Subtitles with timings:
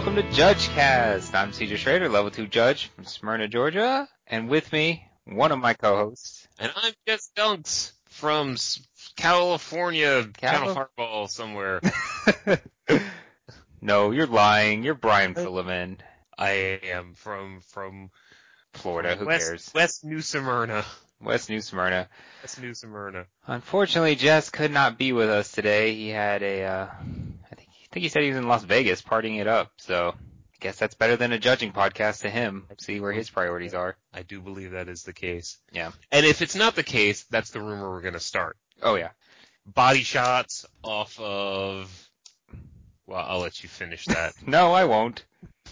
[0.00, 1.34] welcome to JudgeCast.
[1.34, 5.74] I'm CJ Schrader, level 2 judge from Smyrna, Georgia, and with me, one of my
[5.74, 6.48] co-hosts.
[6.58, 8.56] And I'm Jess Dunks from
[9.16, 11.82] California, Cali- kind of hardball somewhere.
[13.82, 14.84] no, you're lying.
[14.84, 15.98] You're Brian Filliman,
[16.38, 18.10] I am from from
[18.72, 19.16] Florida.
[19.16, 19.70] Who West, cares?
[19.74, 20.82] West New Smyrna.
[21.20, 22.08] West New Smyrna.
[22.42, 23.26] West New Smyrna.
[23.46, 25.94] Unfortunately, Jess could not be with us today.
[25.94, 26.86] He had a, uh,
[27.90, 29.72] think, I think he said he was in Las Vegas partying it up.
[29.78, 32.66] So, I guess that's better than a judging podcast to him.
[32.78, 33.96] See where his priorities are.
[34.12, 35.58] I do believe that is the case.
[35.72, 35.92] Yeah.
[36.12, 38.56] And if it's not the case, that's the rumor we're gonna start.
[38.82, 39.10] Oh yeah.
[39.66, 42.08] Body shots off of.
[43.06, 44.34] Well, I'll let you finish that.
[44.46, 45.24] No, I won't.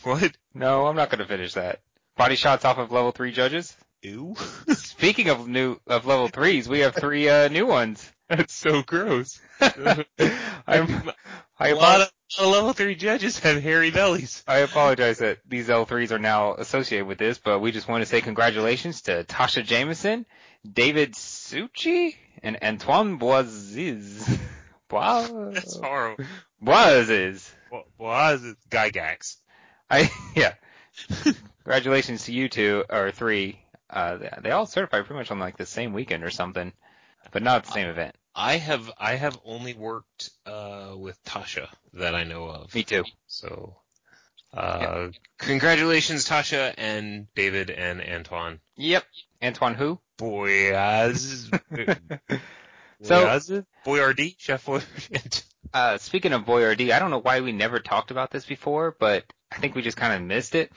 [0.02, 0.36] what?
[0.54, 1.80] No, I'm not going to finish that.
[2.16, 3.76] Body shots off of level three judges.
[4.02, 4.34] Ew.
[4.70, 8.12] Speaking of new of level threes, we have three uh, new ones.
[8.36, 9.40] That's so gross.
[9.60, 10.04] I'm,
[11.58, 14.42] I, a lot apo- of, a lot of level three judges have hairy bellies.
[14.46, 18.06] I apologize that these L3s are now associated with this, but we just want to
[18.06, 20.26] say congratulations to Tasha Jameson,
[20.70, 24.38] David Succi, and Antoine Boisiz.
[24.88, 26.24] Bois- That's horrible.
[26.62, 27.50] Boisiz.
[28.40, 29.36] Is Gygax?
[29.90, 30.54] I, yeah.
[31.64, 33.60] Congratulations to you two, or three.
[33.90, 36.72] Uh, they all certified pretty much on like the same weekend or something,
[37.32, 38.14] but not the same event.
[38.34, 42.74] I have I have only worked uh, with Tasha that I know of.
[42.74, 43.04] Me too.
[43.26, 43.76] So,
[44.54, 48.60] uh, congratulations, Tasha and David and Antoine.
[48.76, 49.04] Yep.
[49.42, 49.98] Antoine who?
[50.18, 51.50] Boyaz.
[53.02, 53.64] So- Boyaz?
[53.86, 55.44] Boyardee, Chef Boyardee.
[55.74, 59.24] Uh, speaking of Boyardee, I don't know why we never talked about this before, but
[59.52, 60.72] I think we just kind of missed it.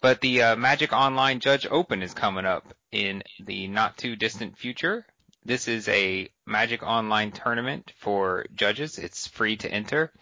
[0.00, 4.58] But the uh, Magic Online Judge Open is coming up in the not too distant
[4.58, 5.06] future.
[5.44, 8.98] This is a Magic Online tournament for judges.
[8.98, 10.12] It's free to enter.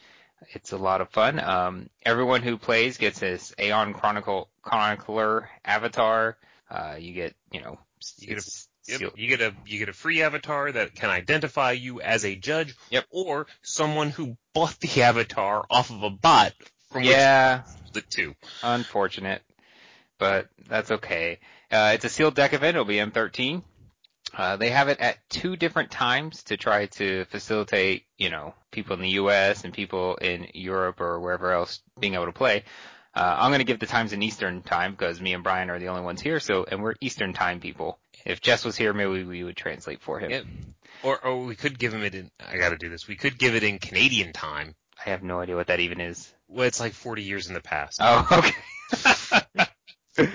[0.54, 1.38] It's a lot of fun.
[1.38, 6.38] Um, everyone who plays gets this Aeon Chronicle Chronicler avatar.
[6.70, 7.78] Uh, you get, you know,
[8.18, 8.50] You get a-
[8.88, 9.12] Yep.
[9.18, 12.74] You get a you get a free avatar that can identify you as a judge,
[12.88, 13.04] Yep.
[13.10, 16.54] or someone who bought the avatar off of a bot
[16.90, 17.62] from yeah,
[17.92, 18.34] the two.
[18.64, 19.42] Unfortunate,
[20.18, 21.38] but that's okay.
[21.70, 22.74] Uh, it's a sealed deck event.
[22.74, 23.62] It'll be M13.
[24.36, 28.94] Uh, they have it at two different times to try to facilitate, you know, people
[28.94, 29.64] in the U.S.
[29.64, 32.64] and people in Europe or wherever else being able to play.
[33.14, 35.80] Uh, I'm going to give the times in Eastern time because me and Brian are
[35.80, 36.38] the only ones here.
[36.38, 37.98] So, and we're Eastern time people.
[38.24, 40.30] If Jess was here, maybe we would translate for him.
[40.30, 40.44] Yep.
[41.02, 42.30] Or or we could give him it in.
[42.38, 43.08] I got to do this.
[43.08, 44.74] We could give it in Canadian time.
[45.04, 46.32] I have no idea what that even is.
[46.46, 48.00] Well, it's like 40 years in the past.
[48.02, 48.54] Oh, okay.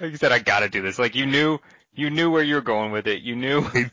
[0.00, 0.98] like you said, I gotta do this.
[0.98, 1.58] Like you knew,
[1.98, 3.22] you knew where you were going with it.
[3.22, 3.66] You knew.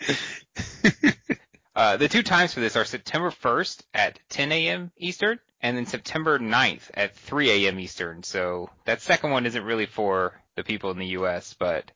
[1.74, 4.92] uh, the two times for this are September 1st at 10 a.m.
[4.98, 7.80] Eastern, and then September 9th at 3 a.m.
[7.80, 8.22] Eastern.
[8.22, 11.90] So that second one isn't really for the people in the U.S., but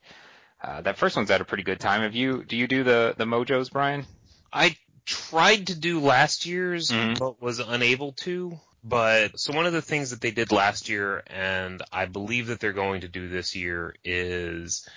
[0.63, 2.01] uh, that first one's at a pretty good time.
[2.03, 2.43] Have you?
[2.43, 4.07] Do you do the the mojos, Brian?
[4.53, 7.19] I tried to do last year's, Mhm.
[7.19, 8.59] but was unable to.
[8.83, 12.61] But so one of the things that they did last year, and I believe that
[12.61, 14.89] they're going to do this year, is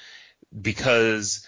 [0.60, 1.46] because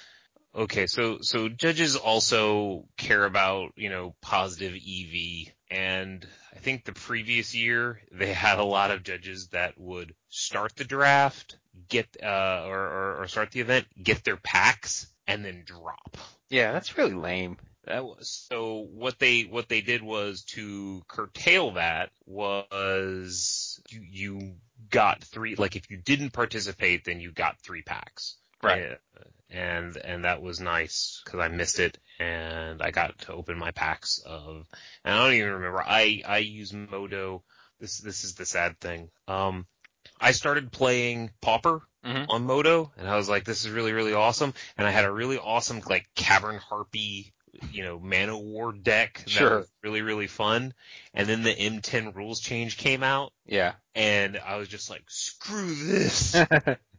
[0.56, 6.94] okay, so so judges also care about you know positive EV, and I think the
[6.94, 11.58] previous year they had a lot of judges that would start the draft,
[11.90, 16.18] get uh or or, or start the event, get their packs, and then drop.
[16.50, 17.58] Yeah, that's really lame.
[17.86, 24.54] That was so what they what they did was to curtail that was you you
[24.90, 28.38] got three like if you didn't participate then you got three packs.
[28.64, 28.98] Right.
[29.50, 33.72] And and that was nice because I missed it and I got to open my
[33.72, 34.66] packs of
[35.06, 37.44] and I don't even remember I I use Modo
[37.80, 39.10] this this is the sad thing.
[39.28, 39.68] Um
[40.20, 42.26] I started playing Pauper Mhm.
[42.30, 44.54] on Modo, and I was like, this is really, really awesome.
[44.78, 47.34] And I had a really awesome, like, Cavern Harpy,
[47.72, 49.60] you know, Mana War deck that Sure.
[49.60, 50.74] was really, really fun.
[51.14, 53.74] And then the M10 rules change came out, Yeah.
[53.96, 56.36] and I was just like, screw this.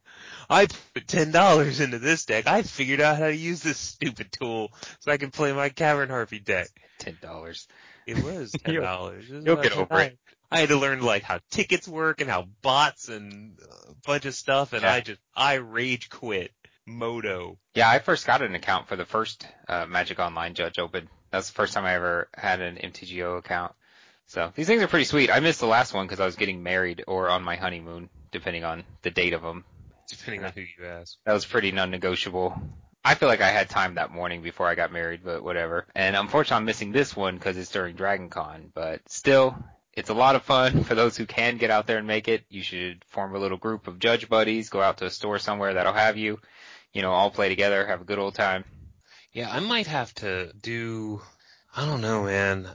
[0.48, 2.46] I put ten dollars into this deck.
[2.46, 6.08] I figured out how to use this stupid tool so I can play my Cavern
[6.08, 6.68] Harpy deck.
[6.98, 7.66] Ten dollars.
[8.06, 9.26] It was ten dollars.
[9.28, 10.18] you'll get over it.
[10.50, 13.58] I had to learn like how tickets work and how bots and
[13.88, 14.92] a bunch of stuff, and Yeah.
[14.92, 16.52] I just I rage quit
[16.86, 17.58] Modo.
[17.74, 21.08] Yeah, I first got an account for the first uh, Magic Online Judge Open.
[21.30, 23.72] That's the first time I ever had an MTGO account.
[24.26, 25.30] So these things are pretty sweet.
[25.30, 28.64] I missed the last one because I was getting married or on my honeymoon, depending
[28.64, 29.64] on the date of them.
[30.18, 31.16] Depending on who you ask.
[31.24, 32.54] That was pretty non-negotiable.
[33.04, 35.86] I feel like I had time that morning before I got married, but whatever.
[35.94, 38.70] And unfortunately, I'm missing this one because it's during Dragon Con.
[38.74, 39.56] But still,
[39.92, 42.44] it's a lot of fun for those who can get out there and make it.
[42.48, 45.74] You should form a little group of judge buddies, go out to a store somewhere
[45.74, 46.40] that'll have you,
[46.92, 48.64] you know, all play together, have a good old time.
[49.32, 51.20] Yeah, I might have to do.
[51.76, 52.68] I don't know, man.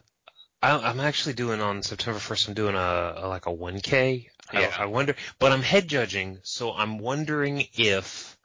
[0.62, 2.50] I, am actually doing on September 1st.
[2.50, 4.28] I'm doing a, a like a 1K.
[4.54, 4.72] Yeah.
[4.78, 8.38] I, I wonder, but I'm head judging, so I'm wondering if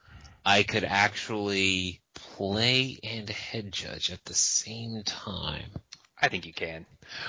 [0.44, 5.70] I could actually play and head judge at the same time.
[6.20, 6.86] I think you can.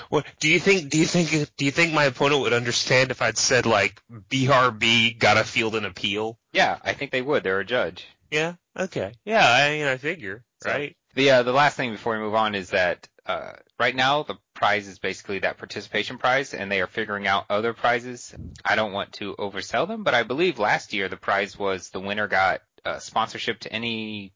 [0.08, 0.90] What do you think?
[0.90, 1.54] Do you think?
[1.56, 5.74] Do you think my opponent would understand if I'd said like BRB got to field
[5.74, 6.38] an appeal?
[6.52, 7.42] Yeah, I think they would.
[7.42, 8.06] They're a judge.
[8.30, 8.54] Yeah.
[8.78, 9.12] Okay.
[9.24, 9.46] Yeah.
[9.46, 10.44] I mean, I figure.
[10.62, 10.96] So, right.
[11.14, 14.36] The uh, the last thing before we move on is that uh, right now the
[14.54, 18.34] prize is basically that participation prize, and they are figuring out other prizes.
[18.64, 22.00] I don't want to oversell them, but I believe last year the prize was the
[22.00, 24.32] winner got uh, sponsorship to any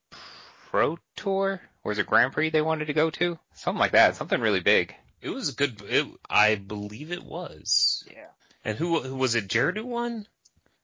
[0.70, 3.38] pro tour or is it Grand Prix they wanted to go to?
[3.54, 4.16] Something like that.
[4.16, 4.94] Something really big.
[5.22, 5.82] It was a good.
[5.88, 8.04] It, I believe it was.
[8.10, 8.26] Yeah.
[8.64, 9.48] And who, who was it?
[9.48, 10.26] Jared who won,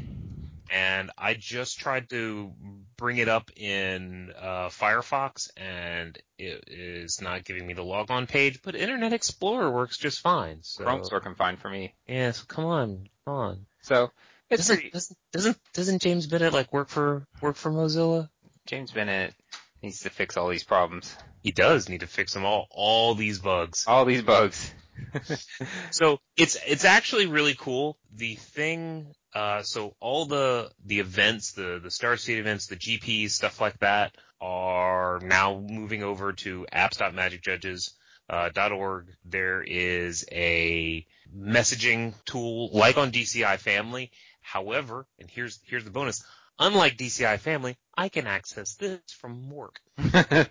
[0.72, 2.52] and I just tried to
[2.96, 8.62] bring it up in uh, Firefox, and it is not giving me the logon page.
[8.62, 10.58] But Internet Explorer works just fine.
[10.62, 10.84] So.
[10.84, 11.94] Chrome's working fine for me.
[12.08, 13.66] Yeah, so come on, come on.
[13.82, 14.10] So
[14.48, 14.90] it's doesn't, pretty...
[14.90, 18.30] doesn't doesn't doesn't James Bennett like work for work for Mozilla?
[18.66, 19.34] James Bennett
[19.82, 21.14] needs to fix all these problems.
[21.42, 22.68] He does need to fix them all.
[22.70, 23.84] All these bugs.
[23.86, 24.72] All these bugs.
[25.90, 27.98] so it's it's actually really cool.
[28.14, 33.30] The thing uh, so all the the events, the the Star State events, the GPs,
[33.30, 39.08] stuff like that, are now moving over to apps.magicjudges.org.
[39.08, 44.10] Uh, there is a messaging tool like on DCI Family.
[44.42, 46.22] However, and here's here's the bonus.
[46.58, 49.80] Unlike DCI Family, I can access this from work.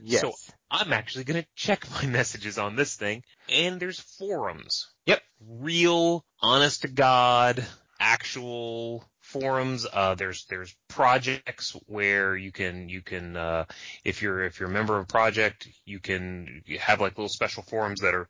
[0.00, 0.20] yes.
[0.20, 0.32] So
[0.70, 4.88] I'm actually going to check my messages on this thing, and there's forums.
[5.06, 5.22] Yep.
[5.40, 7.64] Real, honest to God,
[8.00, 9.86] actual forums.
[9.92, 13.66] Uh, there's there's projects where you can you can uh,
[14.04, 17.62] if you're if you're a member of a project, you can have like little special
[17.62, 18.28] forums that are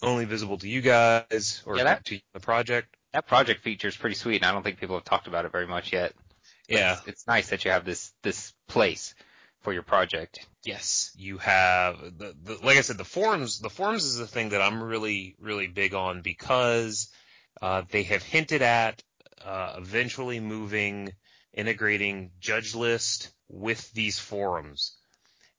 [0.00, 2.96] only visible to you guys or yeah, that, to the project.
[3.12, 5.52] That project feature is pretty sweet, and I don't think people have talked about it
[5.52, 6.12] very much yet.
[6.68, 9.14] yeah, it's, it's nice that you have this this place
[9.62, 10.46] for your project.
[10.64, 13.58] Yes, you have the, the like I said, the forums.
[13.58, 17.08] The forums is the thing that I'm really really big on because
[17.60, 19.02] uh, they have hinted at
[19.44, 21.12] uh, eventually moving,
[21.52, 24.96] integrating Judge List with these forums.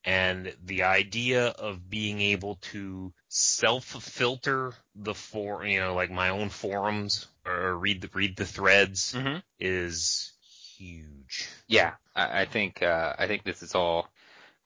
[0.06, 6.50] And the idea of being able to self-filter the for, you know, like my own
[6.50, 9.39] forums or read the, read the threads mm-hmm.
[9.60, 10.32] is
[10.77, 11.50] huge.
[11.68, 14.10] Yeah, I, I think, uh, I think this is all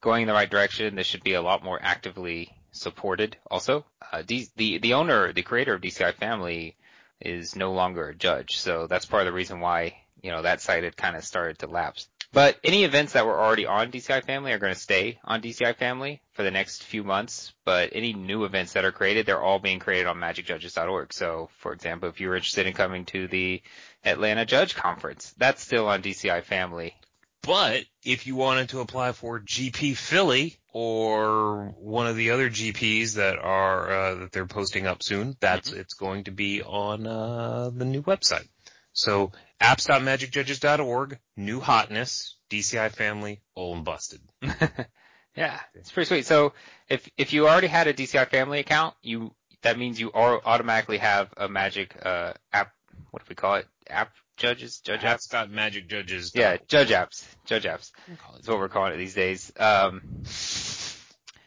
[0.02, 0.96] going in the right direction.
[0.96, 3.86] This should be a lot more actively supported also.
[4.12, 6.76] Uh, D, the, the owner, the creator of DCI Family
[7.24, 8.58] is no longer a judge.
[8.58, 11.60] So that's part of the reason why, you know, that site had kind of started
[11.60, 12.08] to lapse.
[12.34, 15.76] But any events that were already on DCI Family are going to stay on DCI
[15.76, 17.54] Family for the next few months.
[17.64, 21.14] But any new events that are created, they're all being created on magicjudges.org.
[21.14, 23.62] So, for example, if you're interested in coming to the
[24.04, 26.96] Atlanta Judge Conference, that's still on DCI Family.
[27.44, 33.16] But if you wanted to apply for GP Philly or one of the other GPs
[33.16, 35.82] that are uh, that they're posting up soon, that's mm-hmm.
[35.82, 38.48] it's going to be on uh, the new website.
[38.94, 44.22] So apps.magicjudges.org, new hotness, DCI family, all and busted.
[45.36, 46.26] yeah, it's pretty sweet.
[46.26, 46.54] So
[46.88, 51.34] if if you already had a DCI family account, you that means you automatically have
[51.36, 52.72] a Magic uh, app.
[53.12, 53.68] What do we call it?
[53.90, 55.32] App judges, judge apps.
[55.32, 56.34] Got magic judges.
[56.36, 57.92] Yeah, judge apps, judge apps.
[58.34, 59.52] That's what we're calling it these days.
[59.58, 60.24] Um,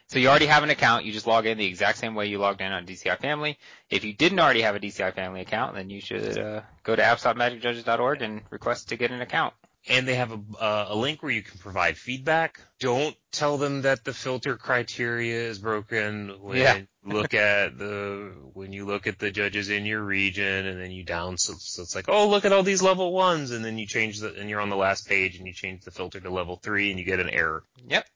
[0.08, 1.04] so you already have an account.
[1.04, 3.58] You just log in the exact same way you logged in on DCI Family.
[3.90, 7.02] If you didn't already have a DCI Family account, then you should uh, go to
[7.02, 9.52] apps.magicjudges.org and request to get an account.
[9.88, 12.60] And they have a, uh, a link where you can provide feedback.
[12.80, 16.76] Don't tell them that the filter criteria is broken when Yeah.
[16.76, 20.90] you look at the when you look at the judges in your region, and then
[20.90, 21.38] you down.
[21.38, 24.20] So, so it's like, oh, look at all these level ones, and then you change
[24.20, 26.90] the and you're on the last page, and you change the filter to level three,
[26.90, 27.62] and you get an error.
[27.88, 28.06] Yep.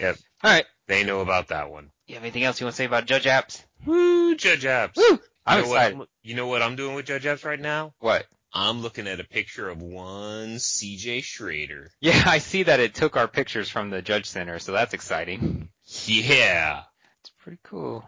[0.00, 0.18] Yep.
[0.44, 0.66] All right.
[0.86, 1.90] They know about that one.
[2.06, 3.64] You have anything else you want to say about Judge Apps?
[3.84, 4.96] Woo, Judge Apps.
[4.96, 5.18] Woo!
[5.44, 5.98] I'm you know excited.
[5.98, 7.94] What I'm, you know what I'm doing with Judge Apps right now?
[7.98, 8.26] What?
[8.52, 11.90] I'm looking at a picture of one CJ Schrader.
[12.00, 15.68] Yeah, I see that it took our pictures from the Judge Center, so that's exciting.
[16.06, 16.82] Yeah.
[17.20, 18.04] It's pretty cool.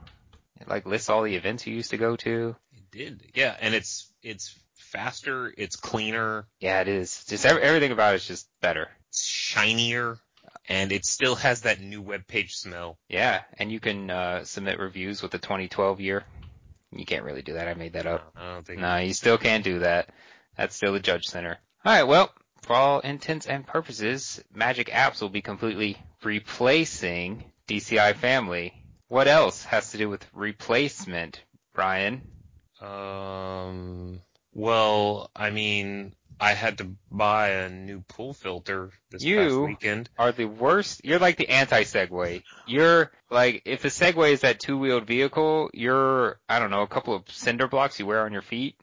[0.61, 2.57] It like lists all the events you used to go to.
[2.73, 3.23] It did.
[3.35, 7.25] Yeah, and it's it's faster, it's cleaner, Yeah, it is.
[7.27, 8.89] Just every, everything about it's just better.
[9.11, 10.19] it's shinier,
[10.69, 12.99] and it still has that new web page smell.
[13.09, 16.25] Yeah, and you can uh, submit reviews with the 2012 year.
[16.93, 17.69] You can't really do that.
[17.69, 18.33] I made that up.
[18.37, 18.81] I don't think.
[18.81, 20.09] No, you still can't do that.
[20.57, 21.59] That's still the Judge Center.
[21.85, 28.17] All right, well, for all intents and purposes, Magic Apps will be completely replacing DCI
[28.17, 28.75] Family.
[29.09, 31.43] What else has to do with replacement,
[31.75, 32.23] Brian?
[32.81, 34.21] Um.
[34.53, 40.09] Well, I mean, I had to buy a new pool filter this past You- weekend.
[40.19, 41.01] Are the worst?
[41.05, 42.43] You're like the anti-Segway.
[42.67, 47.15] You're like if a Segway is that two-wheeled vehicle, you're I don't know a couple
[47.15, 48.77] of cinder blocks you wear on your feet.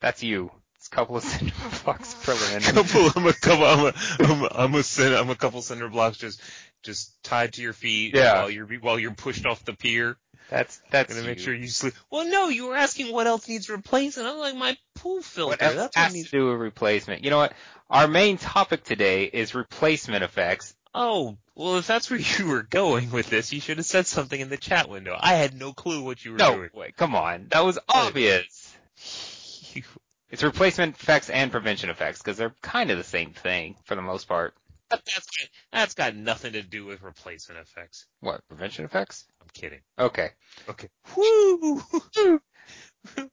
[0.00, 0.50] That's you.
[0.76, 1.52] It's a couple of cinder
[1.84, 2.34] blocks per
[2.72, 5.88] couple, I'm a couple, I'm a, I'm a, I'm a, cin- I'm a couple cinder
[5.88, 6.40] blocks just,
[6.82, 8.40] just tied to your feet Yeah.
[8.40, 10.16] while you're, while you're pushed off the pier.
[10.50, 11.94] That's that's Gonna make sure you sleep.
[12.10, 14.26] Well, no, you were asking what else needs replacing.
[14.26, 15.50] I'm like, my pool filter.
[15.52, 16.30] What else That's has what to needs.
[16.30, 17.22] do with replacement?
[17.24, 17.52] You know what?
[17.88, 20.74] Our main topic today is replacement effects.
[20.92, 24.40] Oh, well, if that's where you were going with this, you should have said something
[24.40, 25.16] in the chat window.
[25.18, 26.70] I had no clue what you were No, doing.
[26.74, 27.46] wait, come on.
[27.50, 28.76] That was obvious.
[30.32, 34.02] It's replacement effects and prevention effects because they're kind of the same thing for the
[34.02, 34.54] most part.
[34.88, 38.06] That's got, that's got nothing to do with replacement effects.
[38.20, 39.24] What, prevention effects?
[39.52, 39.80] Kidding.
[39.98, 40.30] Okay.
[40.68, 40.88] Okay.
[41.16, 41.82] Woo!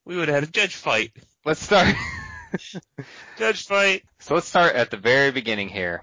[0.06, 1.12] we would have had a judge fight.
[1.46, 1.96] Let's start.
[3.38, 4.04] Judge fight.
[4.20, 6.02] so let's start at the very beginning here.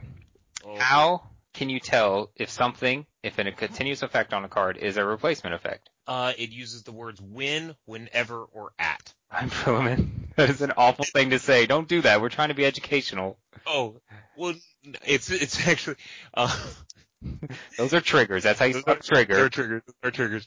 [0.64, 1.23] Oh, How
[1.54, 5.04] can you tell if something, if in a continuous effect on a card is a
[5.04, 5.88] replacement effect?
[6.06, 9.14] Uh, it uses the words when, whenever, or at.
[9.30, 10.11] I'm Philman.
[10.37, 11.64] That is an awful thing to say.
[11.66, 12.21] Don't do that.
[12.21, 13.38] We're trying to be educational.
[13.68, 14.00] Oh,
[14.37, 14.52] well,
[15.06, 15.94] it's it's actually
[16.35, 16.52] uh,
[17.78, 18.42] Those are triggers.
[18.42, 19.36] That's how you spell trigger.
[19.36, 19.82] They're triggers.
[20.02, 20.46] They're triggers.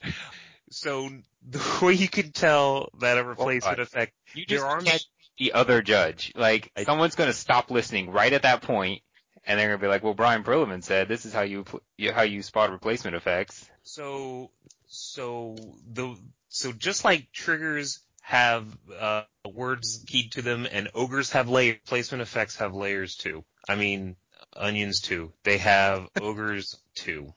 [0.70, 1.10] So
[1.48, 3.84] the way you can tell that a replacement God.
[3.84, 5.06] effect, You there just are can't
[5.38, 6.34] the other judge.
[6.36, 9.02] Like someone's going to stop listening right at that point,
[9.46, 11.66] and they're going to be like, "Well, Brian Perlman said this is how you
[12.14, 14.52] how you spot replacement effects." so
[14.88, 15.56] so
[15.92, 16.16] the
[16.50, 18.66] so just like triggers have
[19.00, 21.78] uh, words keyed to them, and ogres have layers.
[21.86, 23.46] Placement effects have layers too.
[23.70, 24.18] I mean,
[24.58, 25.32] onions too.
[25.44, 27.34] They have ogres too.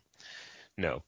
[0.77, 1.03] No,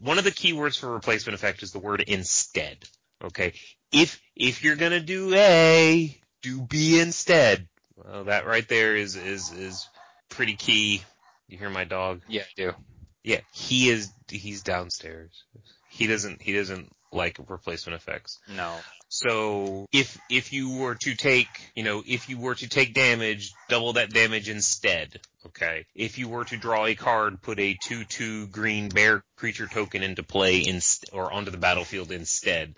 [0.00, 2.78] one of the keywords for replacement effect is the word instead.
[3.22, 3.54] Okay,
[3.92, 7.68] if if you're gonna do A, do B instead.
[7.96, 9.88] Well, that right there is is is
[10.28, 11.02] pretty key.
[11.48, 12.22] You hear my dog?
[12.28, 12.72] Yeah, I do.
[13.24, 14.10] Yeah, he is.
[14.28, 15.44] He's downstairs.
[15.88, 16.40] He doesn't.
[16.42, 18.38] He doesn't like replacement effects.
[18.48, 18.76] No.
[19.08, 23.52] So if if you were to take, you know, if you were to take damage,
[23.68, 25.20] double that damage instead.
[25.46, 25.86] Okay.
[25.94, 30.22] If you were to draw a card, put a two-two green bear creature token into
[30.22, 32.74] play inst- or onto the battlefield instead.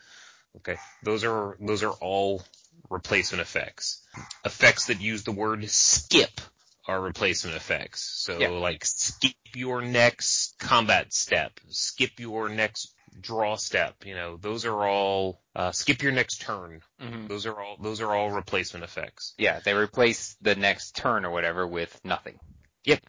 [0.59, 0.77] Okay.
[1.03, 2.43] Those are those are all
[2.89, 4.03] replacement effects.
[4.45, 6.41] Effects that use the word skip
[6.87, 8.03] are replacement effects.
[8.25, 8.49] So Yeah.
[8.49, 14.87] like skip your next combat step, skip your next draw step, you know, those are
[14.87, 16.81] all uh, skip your next turn.
[17.01, 19.35] hmm Those are all those are all replacement effects.
[19.39, 22.39] Yeah, they replace the next turn or whatever with nothing.
[22.85, 23.01] Yep.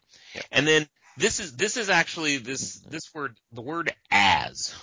[0.50, 4.74] And then this is this is actually this this word the word as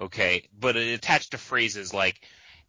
[0.00, 2.20] okay, but it attached to phrases like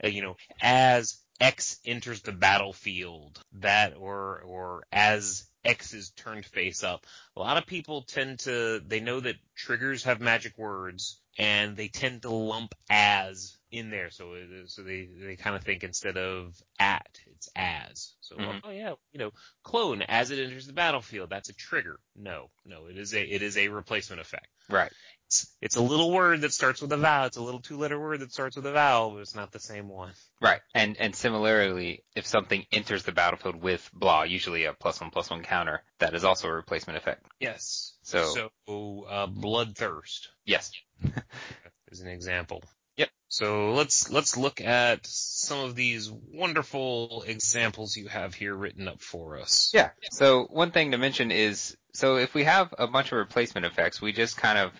[0.03, 6.45] uh, you know as X enters the battlefield that or or as X is turned
[6.45, 7.05] face up.
[7.36, 11.88] A lot of people tend to they know that triggers have magic words and they
[11.88, 14.36] tend to lump as in there so
[14.67, 18.60] so they they kind of think instead of at it's as so Mhm.
[18.65, 19.31] oh yeah you know
[19.63, 23.41] clone as it enters the battlefield that's a trigger no no it is a it
[23.41, 24.91] is a replacement effect Right.
[25.32, 27.98] It's, it's a little word that starts with a vowel it's a little two letter
[27.98, 30.12] word that starts with a vowel but it's not the same one
[30.42, 30.60] Right.
[30.74, 35.30] And and similarly, if something enters the battlefield with blah, usually a plus one plus
[35.30, 37.24] one counter, that is also a replacement effect.
[37.40, 40.72] yes So- so uh bloodthirst Yes.
[41.92, 42.64] is an example
[42.98, 43.10] Yep.
[43.30, 49.02] So let's let's look at some of these wonderful examples you have here written up
[49.02, 49.72] for us.
[49.74, 49.92] Yeah.
[50.12, 54.02] So one thing to mention is, so if we have a bunch of replacement effects,
[54.02, 54.72] we just kind of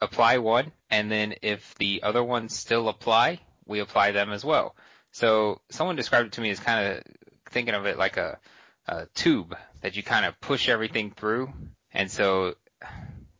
[0.00, 4.74] apply one, and then if the other ones still apply, we apply them as well.
[5.12, 7.02] So someone described it to me as kind of
[7.50, 8.38] thinking of it like a,
[8.86, 11.52] a tube that you kind of push everything through,
[11.92, 12.54] and so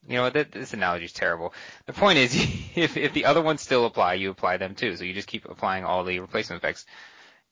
[0.09, 1.53] you know, this analogy is terrible.
[1.87, 2.35] The point is,
[2.75, 4.97] if, if the other ones still apply, you apply them too.
[4.97, 6.87] So you just keep applying all the replacement effects.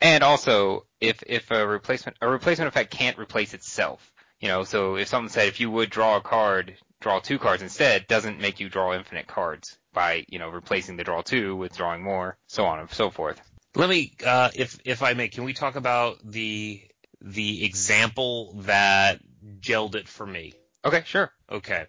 [0.01, 4.97] And also, if, if a replacement, a replacement effect can't replace itself, you know, so
[4.97, 8.61] if someone said if you would draw a card, draw two cards instead, doesn't make
[8.61, 12.65] you draw infinite cards by, you know, replacing the draw two with drawing more, so
[12.67, 13.41] on and so forth.
[13.75, 16.83] Let me, uh, if, if I may, can we talk about the,
[17.21, 19.21] the example that
[19.61, 20.55] gelled it for me?
[20.85, 21.31] Okay, sure.
[21.51, 21.87] Okay.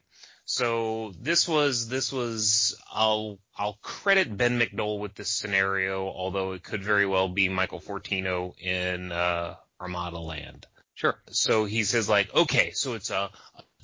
[0.49, 6.63] So this was this was I'll I'll credit Ben McDowell with this scenario, although it
[6.63, 10.65] could very well be Michael Fortino in uh, Armada Land.
[10.95, 11.21] Sure.
[11.29, 13.29] So he says like, okay, so it's a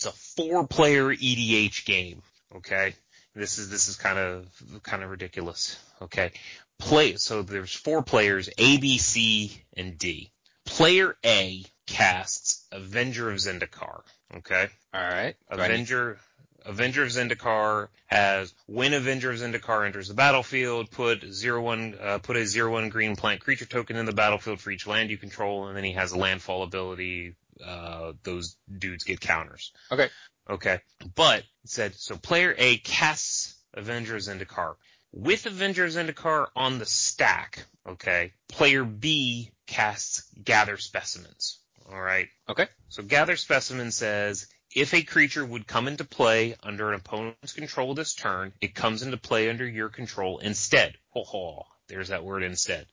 [0.05, 2.21] it's a four player EDH game.
[2.55, 2.93] Okay.
[3.35, 4.47] This is this is kind of
[4.83, 5.79] kind of ridiculous.
[6.01, 6.31] Okay.
[6.77, 10.31] Play so there's four players A, B, C, and D.
[10.65, 14.01] Player A casts Avenger of Zendikar.
[14.37, 14.67] Okay.
[14.93, 15.35] All right.
[15.49, 16.19] Avenger
[16.65, 22.19] Avenger of Zendikar has when Avenger of Zendikar enters the battlefield, put zero one uh,
[22.19, 25.17] put a zero one green plant creature token in the battlefield for each land you
[25.17, 27.35] control, and then he has a landfall ability.
[27.63, 29.71] Uh, those dudes get counters.
[29.91, 30.09] Okay.
[30.49, 30.79] Okay.
[31.15, 32.17] But it said so.
[32.17, 34.75] Player A casts Avengers of Zendikar
[35.11, 37.65] with Avengers of Zendikar on the stack.
[37.87, 38.33] Okay.
[38.49, 41.59] Player B casts Gather Specimens.
[41.91, 42.27] All right.
[42.49, 42.67] Okay.
[42.89, 47.93] So Gather Specimen says if a creature would come into play under an opponent's control
[47.93, 50.97] this turn, it comes into play under your control instead.
[51.11, 51.65] Ho ho.
[51.87, 52.87] There's that word instead.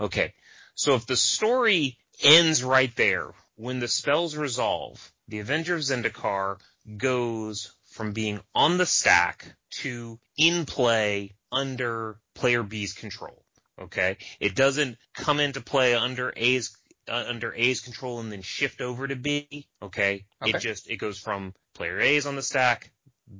[0.00, 0.32] Okay.
[0.74, 6.58] So if the story ends right there, when the spells resolve, the Avenger of Zendikar
[6.96, 13.44] goes from being on the stack to in play under player B's control.
[13.78, 14.16] Okay.
[14.40, 16.76] It doesn't come into play under A's
[17.08, 19.66] uh, under A's control and then shift over to B.
[19.82, 20.24] Okay?
[20.42, 20.56] okay.
[20.56, 22.90] It just it goes from player A's on the stack,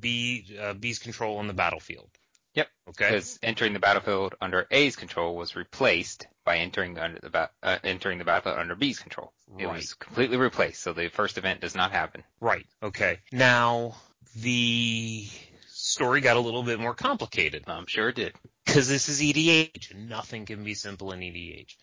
[0.00, 2.10] B uh, B's control on the battlefield.
[2.54, 2.68] Yep.
[2.90, 3.08] Okay.
[3.08, 7.78] Because entering the battlefield under A's control was replaced by entering under the ba- uh,
[7.84, 9.32] entering the battlefield under B's control.
[9.48, 9.64] Right.
[9.64, 12.24] It was completely replaced, so the first event does not happen.
[12.40, 12.66] Right.
[12.82, 13.20] Okay.
[13.32, 13.96] Now
[14.36, 15.26] the
[15.68, 17.64] story got a little bit more complicated.
[17.66, 18.34] I'm sure it did.
[18.64, 21.74] Because this is EDH, and nothing can be simple in EDH.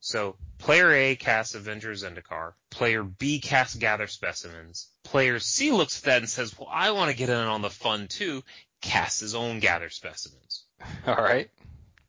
[0.00, 2.52] So player A casts Avengers Zendikar.
[2.70, 4.88] Player B casts Gather Specimens.
[5.02, 7.70] Player C looks at that and says, well, I want to get in on the
[7.70, 8.42] fun too.
[8.84, 10.64] Casts his own Gather Specimens.
[11.06, 11.50] All right.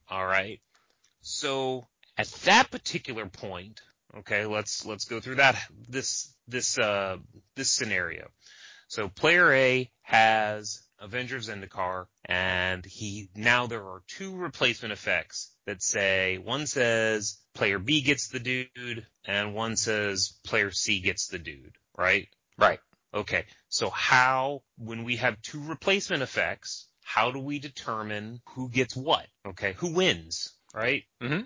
[0.10, 0.60] All right.
[1.22, 1.86] So
[2.18, 3.82] at that particular point,
[4.20, 5.58] okay, let's, let's go through that,
[5.88, 7.18] this, this, uh,
[7.56, 8.28] this scenario.
[8.88, 15.52] So player A has Avenger of Zendikar, and he now there are two replacement effects
[15.66, 21.28] that say one says player B gets the dude, and one says player C gets
[21.28, 22.28] the dude, right?
[22.58, 22.80] Right.
[23.16, 23.46] Okay.
[23.70, 29.28] So how when we have two replacement effects, how do we determine who gets what?
[29.48, 31.04] Okay, who wins, right?
[31.22, 31.42] Mm-hmm.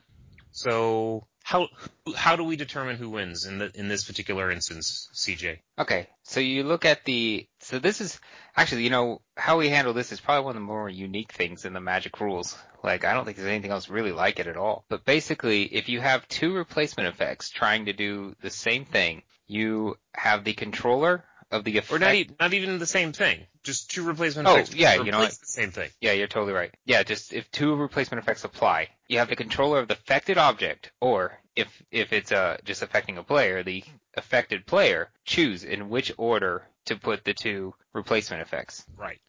[0.52, 1.68] So how
[2.16, 5.60] how do we determine who wins in the in this particular instance, CJ?
[5.78, 8.20] Okay, so you look at the so this is
[8.56, 11.66] actually you know how we handle this is probably one of the more unique things
[11.66, 12.58] in the Magic rules.
[12.84, 14.86] Like I don't think there's anything else really like it at all.
[14.90, 19.98] But basically, if you have two replacement effects trying to do the same thing, you
[20.14, 21.92] have the controller of the effect.
[21.94, 23.40] Or not, e- not even the same thing.
[23.64, 24.74] Just two replacement Oh, effects.
[24.76, 25.32] yeah, you know what?
[25.32, 25.90] the same thing.
[26.00, 26.74] Yeah, you're totally right.
[26.86, 30.92] Yeah, just if two replacement effects apply, you have the controller of the affected object,
[31.02, 33.84] or if if it's uh just affecting a player, the
[34.16, 38.86] affected player choose in which order to put the two replacement effects.
[38.96, 39.20] Right.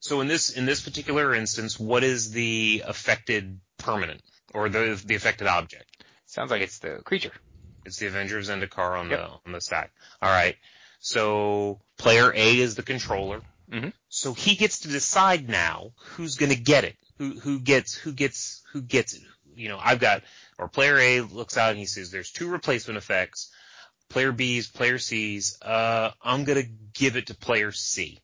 [0.00, 4.22] So in this in this particular instance, what is the affected permanent
[4.54, 6.04] or the the affected object?
[6.26, 7.32] Sounds like it's the creature.
[7.86, 9.18] It's the Avenger of Zendikar on Yep.
[9.18, 9.90] the on the stack.
[10.20, 10.56] All right.
[11.00, 13.40] So player A is the controller.
[13.70, 13.92] Mhm.
[14.08, 16.96] So he gets to decide now who's going to get it.
[17.18, 19.22] Who who gets who gets who gets it.
[19.54, 20.22] You know, I've got
[20.58, 23.50] or player A looks out and he says there's two replacement effects.
[24.08, 25.56] Player B's, player C's.
[25.62, 28.18] Uh, I'm going to give it to player C.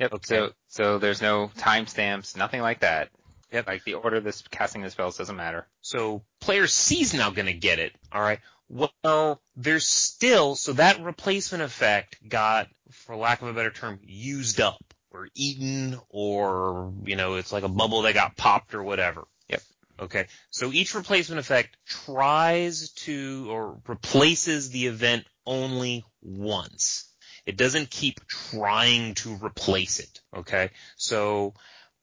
[0.00, 0.12] Yep.
[0.14, 0.36] Okay.
[0.36, 3.10] So so there's no timestamps, nothing like that.
[3.52, 3.66] Yep.
[3.66, 5.66] Like the order of this casting the spells doesn't matter.
[5.82, 7.92] So player C's now going to get it.
[8.10, 8.40] All right.
[8.68, 14.60] Well, there's still so that replacement effect got, for lack of a better term, used
[14.60, 19.24] up or eaten or, you know, it's like a bubble that got popped or whatever.
[19.48, 19.62] Yep.
[20.00, 20.26] Okay.
[20.50, 27.08] So each replacement effect tries to or replaces the event only once.
[27.46, 30.20] It doesn't keep trying to replace it.
[30.34, 30.70] Okay.
[30.96, 31.54] So,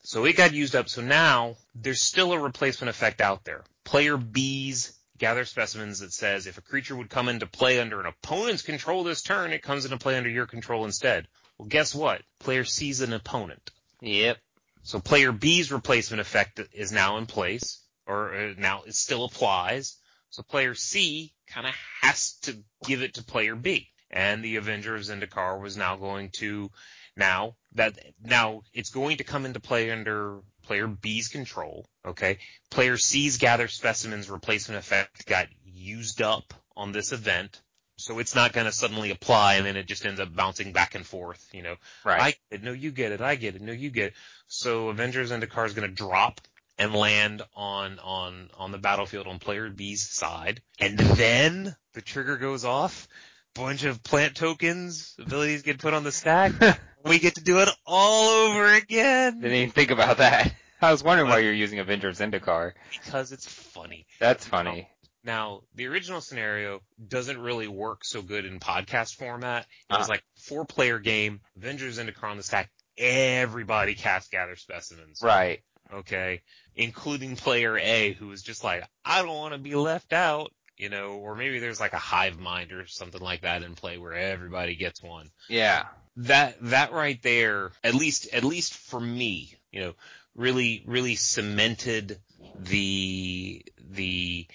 [0.03, 0.87] so it got used up.
[0.87, 3.63] So now there's still a replacement effect out there.
[3.83, 8.07] Player B's gather specimens that says if a creature would come into play under an
[8.07, 11.27] opponent's control this turn, it comes into play under your control instead.
[11.59, 12.23] Well, guess what?
[12.39, 13.69] Player C's an opponent.
[14.01, 14.37] Yep.
[14.81, 19.95] So player B's replacement effect is now in place, or uh, now it still applies.
[20.31, 23.89] So player C kind of has to give it to player B.
[24.09, 26.71] And the Avenger of Zendikar was now going to,
[27.15, 31.85] now that, now it's going to come into play under player B's control.
[32.05, 32.39] Okay.
[32.69, 37.61] Player C's gather specimens replacement effect got used up on this event.
[37.97, 40.95] So it's not going to suddenly apply and then it just ends up bouncing back
[40.95, 41.75] and forth, you know.
[42.03, 42.21] Right.
[42.21, 44.13] I get it, no, you get it, I get it, no, you get it.
[44.47, 46.41] So Avengers Zendikar is going to drop
[46.79, 50.61] and land on, on, on the battlefield on player B's side.
[50.79, 53.07] And then the trigger goes off.
[53.53, 56.53] Bunch of plant tokens, abilities get put on the stack.
[57.05, 59.41] we get to do it all over again.
[59.41, 60.53] Didn't even think about that.
[60.81, 62.71] I was wondering why you're using Avenger of Zendikar.
[62.91, 64.07] Because it's funny.
[64.19, 64.87] That's funny.
[65.23, 69.67] Now, the original scenario doesn't really work so good in podcast format.
[69.89, 70.09] It was Uh-huh.
[70.13, 75.19] like four player game, Avengers Zendikar on the stack, everybody cast gather specimens.
[75.21, 75.59] Right.
[75.93, 76.41] Okay.
[76.75, 80.89] Including player A who was just like, I don't want to be left out, you
[80.89, 84.13] know, or maybe there's like a hive mind or something like that in play where
[84.13, 85.29] everybody gets one.
[85.47, 85.85] Yeah.
[86.17, 89.93] That, that right there, at least, at least for me, you know,
[90.35, 92.19] really, really cemented
[92.59, 94.47] the, the,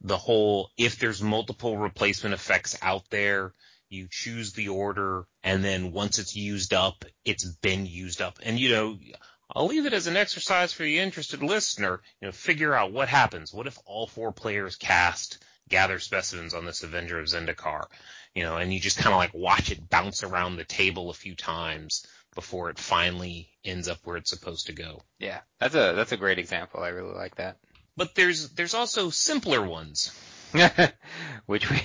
[0.00, 3.52] the whole, if there's multiple replacement effects out there,
[3.90, 8.38] you choose the order and then once it's used up, it's been used up.
[8.42, 8.98] And you know,
[9.54, 13.08] I'll leave it as an exercise for the interested listener, you know, figure out what
[13.08, 13.52] happens.
[13.52, 17.84] What if all four players cast gather specimens on this Avenger of Zendikar?
[18.34, 21.14] You know, and you just kind of like watch it bounce around the table a
[21.14, 25.00] few times before it finally ends up where it's supposed to go.
[25.18, 25.40] Yeah.
[25.58, 26.82] That's a that's a great example.
[26.82, 27.56] I really like that.
[27.96, 30.12] But there's there's also simpler ones.
[31.46, 31.82] Which we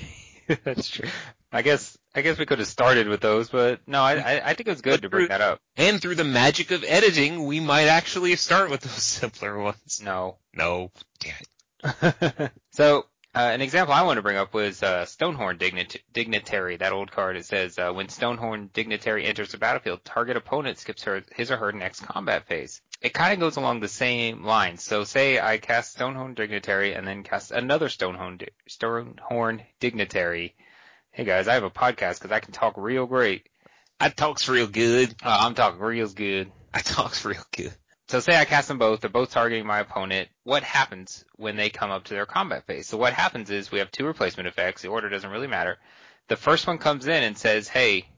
[0.63, 1.08] that's true.
[1.54, 4.67] I guess I guess we could have started with those, but no, I I, think
[4.67, 5.60] it was good But to bring through- that up.
[5.78, 10.02] And through the magic of editing, we might actually start with those simpler ones.
[10.04, 10.38] No.
[10.54, 12.52] No, damn it.
[12.72, 16.78] so uh, an example I want to bring up was uh, Stonehorn Dignit- Dignitary.
[16.78, 17.38] That old card.
[17.38, 21.58] It says uh, when Stonehorn Dignitary enters the battlefield, target opponent skips her, his or
[21.58, 22.82] her next combat phase.
[23.02, 24.84] It kind of goes along the same lines.
[24.84, 30.56] So say I cast Stonehorn Dignitary and then cast another Stonehorn Di- Stonehorn Dignitary.
[31.12, 33.48] Hey guys, I have a podcast because I can talk real great.
[34.00, 35.15] I talks real good.
[35.24, 36.52] Uh, I'm talking real good.
[36.74, 37.74] I talks real good.
[38.12, 40.28] So say I cast them both, they're both targeting my opponent.
[40.43, 42.86] What happens when they come up to their combat phase?
[42.88, 44.82] So what happens is we have two replacement effects.
[44.82, 45.78] The order doesn't really matter.
[46.28, 48.10] The first one comes in and says, hey,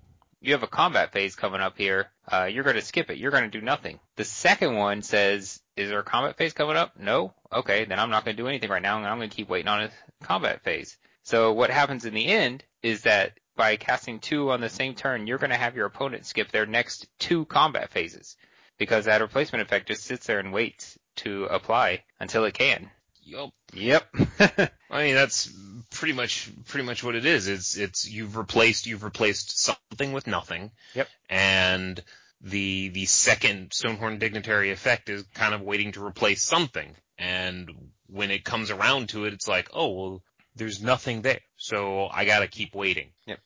[0.41, 2.07] you have a combat phase coming up here.
[2.27, 3.19] Uh, you're going to skip it.
[3.19, 3.99] You're going to do nothing.
[4.15, 6.97] The second one says, is there a combat phase coming up?
[6.97, 7.35] No?
[7.51, 9.47] Okay, then I'm not going to do anything right now and I'm going to keep
[9.47, 9.91] waiting on a
[10.23, 10.97] combat phase.
[11.21, 15.27] So what happens in the end is that by casting two on the same turn,
[15.27, 18.37] you're going to have your opponent skip their next two combat phases
[18.77, 22.89] because that replacement effect just sits there and waits to apply until it can.
[23.23, 23.49] Yep.
[23.73, 24.15] Yep.
[24.89, 25.51] I mean, that's
[25.91, 27.47] pretty much, pretty much what it is.
[27.47, 30.71] It's, it's, you've replaced, you've replaced something with nothing.
[30.93, 31.07] Yep.
[31.29, 32.03] And
[32.41, 36.95] the, the second Stonehorn Dignitary effect is kind of waiting to replace something.
[37.17, 40.23] And when it comes around to it, it's like, oh, well,
[40.55, 41.39] there's nothing there.
[41.57, 43.09] So I gotta keep waiting.
[43.25, 43.39] Yep.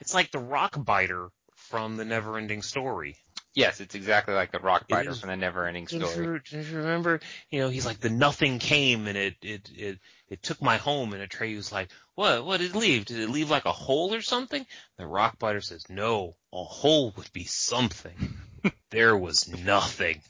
[0.00, 3.16] It's like the rock biter from the never ending story.
[3.54, 6.26] Yes, it's exactly like the rock It biter from the never ending story.
[6.26, 7.20] don't you remember?
[7.50, 11.12] You know, he's like, the nothing came and it, it, it, it took my home
[11.12, 13.04] and Atreyu's like, what, what did it leave?
[13.04, 14.64] Did it leave like a hole or something?
[14.98, 18.38] The rock biter says, no, a hole would be something.
[18.90, 20.20] there was nothing.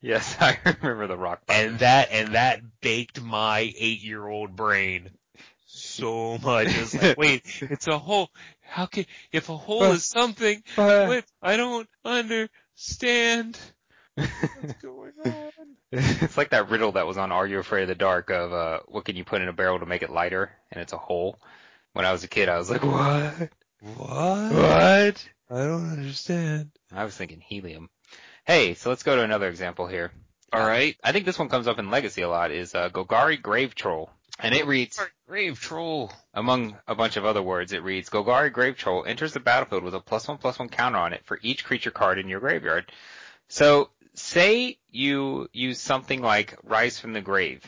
[0.00, 1.68] Yes, I remember the rock biter.
[1.68, 5.10] And that, and that baked my eight year old brain
[5.94, 6.68] so much.
[6.68, 8.30] It was like, wait, it's a hole.
[8.62, 13.58] How can, if a hole is something, But- what, I don't understand
[14.14, 15.50] what's going on.
[15.92, 18.80] it's like that riddle that was on Are You Afraid of the Dark of uh
[18.86, 21.38] what can you put in a barrel to make it lighter and it's a hole.
[21.92, 23.50] When I was a kid I was like, What?
[23.80, 24.52] What?
[24.52, 25.28] What?
[25.50, 26.70] I don't understand.
[26.92, 27.90] I was thinking helium.
[28.46, 30.10] Hey, so let's go to another example here.
[30.52, 30.96] All right.
[31.02, 34.10] I think this one comes up in Legacy a lot is uh Golgari Grave Troll.
[34.38, 36.12] And it reads, Grave Troll.
[36.32, 39.94] among a bunch of other words, it reads, Golgari Grave Troll enters the battlefield with
[39.94, 42.90] a plus one plus one counter on it for each creature card in your graveyard.
[43.48, 47.62] So, say you use something like Rise from the Grave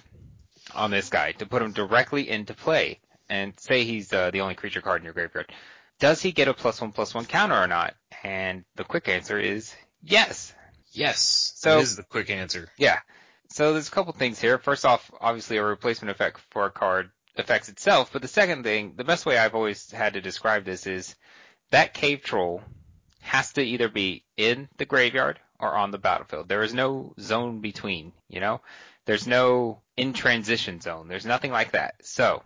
[0.75, 4.55] on this guy to put him directly into play, and say he's uh, the only
[4.55, 5.53] creature card in your graveyard.
[5.99, 7.95] Does he get a plus one plus one counter or not?
[8.23, 10.53] And the quick answer is yes.
[10.93, 11.53] Yes.
[11.57, 12.69] So- that is the quick answer.
[12.77, 12.99] Yeah.
[13.49, 14.59] So there's a couple things here.
[14.59, 18.95] First off, obviously a replacement effect for a card affects itself, but the second thing,
[18.97, 21.15] the best way I've always had to describe this is
[21.71, 22.63] that Grave Troll
[23.21, 26.49] has to either be in the graveyard or on the battlefield.
[26.49, 28.61] There is no zone between, you know?
[29.05, 31.09] There's no in transition zone.
[31.09, 31.95] There's nothing like that.
[32.03, 32.43] So,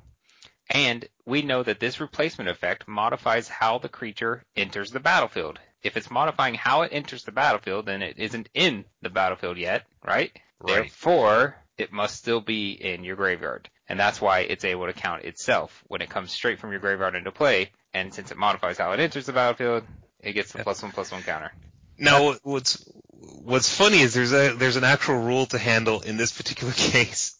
[0.69, 5.59] and we know that this replacement effect modifies how the creature enters the battlefield.
[5.83, 9.87] If it's modifying how it enters the battlefield, then it isn't in the battlefield yet,
[10.05, 10.31] right?
[10.61, 10.75] Right.
[10.75, 13.69] Therefore, it must still be in your graveyard.
[13.89, 17.17] And that's why it's able to count itself when it comes straight from your graveyard
[17.17, 17.71] into play.
[17.93, 19.85] And since it modifies how it enters the battlefield,
[20.21, 21.53] it gets the plus one plus one counter.
[21.99, 26.33] Now, what's what's funny is there's a there's an actual rule to handle in this
[26.33, 27.37] particular case.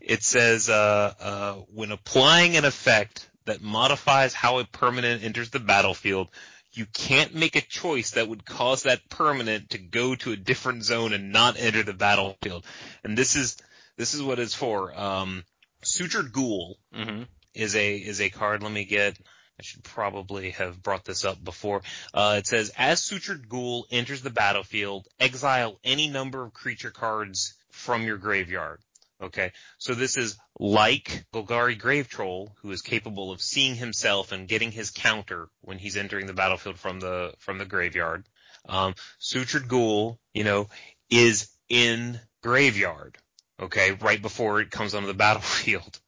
[0.00, 5.60] It says uh, uh, when applying an effect that modifies how a permanent enters the
[5.60, 6.28] battlefield,
[6.76, 10.84] you can't make a choice that would cause that permanent to go to a different
[10.84, 12.64] zone and not enter the battlefield.
[13.02, 13.56] And this is
[13.96, 14.98] this is what it's for.
[14.98, 15.44] Um,
[15.82, 17.22] Sutured Ghoul hmm
[17.54, 18.62] is a is a card.
[18.62, 19.18] Let me get.
[19.58, 21.82] I should probably have brought this up before.
[22.12, 27.54] Uh, it says, as Sutured Ghoul enters the battlefield, exile any number of creature cards
[27.70, 28.80] from your graveyard.
[29.22, 34.48] Okay, so this is like Golgari Grave Troll, who is capable of seeing himself and
[34.48, 38.26] getting his counter when he's entering the battlefield from the from the graveyard.
[38.68, 40.68] Um, Sutured Ghoul, you know,
[41.10, 43.16] is in graveyard.
[43.60, 46.00] Okay, right before it comes onto the battlefield.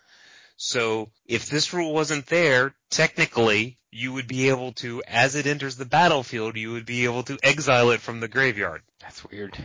[0.56, 5.76] So if this rule wasn't there, technically you would be able to, as it enters
[5.76, 8.82] the battlefield, you would be able to exile it from the graveyard.
[9.00, 9.56] That's weird.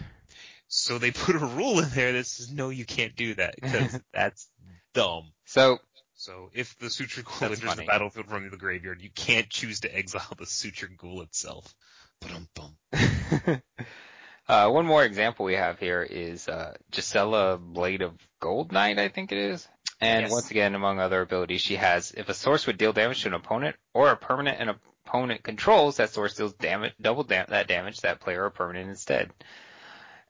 [0.73, 3.99] So they put a rule in there that says no, you can't do that because
[4.13, 4.49] that's
[4.93, 5.31] dumb.
[5.45, 5.79] So,
[6.15, 7.81] So if the Suture Ghoul That's enters funny.
[7.85, 11.73] the battlefield from the graveyard, you can't choose to exile the Suture Ghoul itself.
[12.21, 13.61] Ba-dum-bum.
[14.47, 19.31] uh, one more example we have here is, uh, Gisela Blade of Goldnight, I think
[19.31, 19.67] it is.
[19.99, 20.31] And Yes.
[20.31, 23.33] once again, among other abilities, she has, if a source would deal damage to an
[23.33, 24.69] opponent or a permanent an
[25.05, 28.89] opponent controls, that source deals damage, double dam- that damage to that player or permanent
[28.89, 29.31] instead.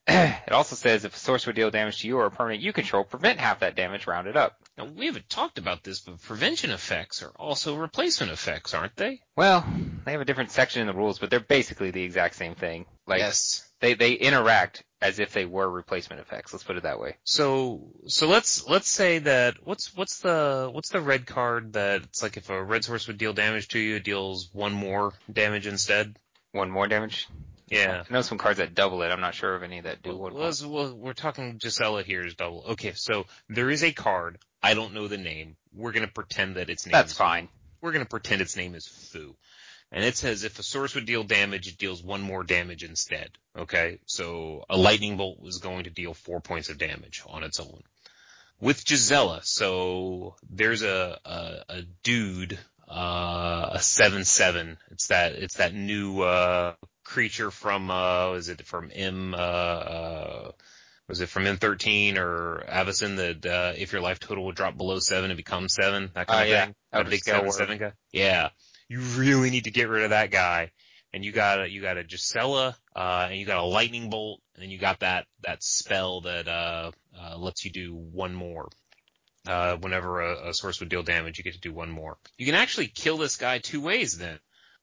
[0.08, 2.74] it also says if a source would deal damage to you or a permanent you
[2.74, 4.56] control, prevent half that damage rounded up.
[4.78, 9.22] Now we haven't talked about this, but prevention effects are also replacement effects, aren't they?
[9.36, 9.66] Well,
[10.06, 12.86] they have a different section in the rules, but they're basically the exact same thing.
[13.06, 13.70] Like, yes.
[13.80, 16.54] they, they interact as if they were replacement effects.
[16.54, 17.18] Let's put it that way.
[17.24, 22.22] So so let's let's say that what's what's the what's the red card that it's
[22.22, 25.68] like if a red source would deal damage to you, it deals one more damage
[25.68, 26.18] instead.
[26.52, 27.28] One more damage.
[27.72, 28.04] Yeah.
[28.10, 29.08] I know some cards that double it.
[29.10, 32.36] I'm not sure of any that do Well, let's- well, we're talking Gisela here is
[32.36, 32.64] double.
[32.72, 34.38] Okay, so there is a card.
[34.62, 35.56] I don't know the name.
[35.74, 36.92] We're gonna pretend that its name.
[36.92, 37.48] That's is fine.
[37.80, 39.36] We're gonna pretend its name is Foo,
[39.94, 43.32] And it says if a source would deal damage, it deals one more damage instead.
[43.58, 47.60] Okay, so a lightning bolt was going to deal four points of damage on its
[47.60, 47.82] own.
[48.60, 52.60] With Gisela, so there's a a, a dude,
[52.92, 54.78] uh, a seven seven.
[54.92, 60.52] It's that it's that new uh creature from uh, is it from M uh, uh
[61.08, 65.00] was it from M13 or Avacyn that uh, if your life total would drop below
[65.00, 66.66] seven, it becomes seven, that kind Uh, of yeah.
[66.66, 66.76] thing.
[66.94, 67.54] That big seven word.
[67.54, 67.92] seven guy.
[68.14, 68.50] Yeah,
[68.88, 70.72] you really need to get rid of that guy.
[71.14, 74.40] And you got a you got a Gisela, uh, and you got a lightning bolt,
[74.56, 78.70] and then you got that that spell that uh, uh lets you do one more.
[79.48, 82.18] Uh, whenever a, a source would deal damage, you get to do one more.
[82.38, 84.38] You can actually kill this guy two ways then.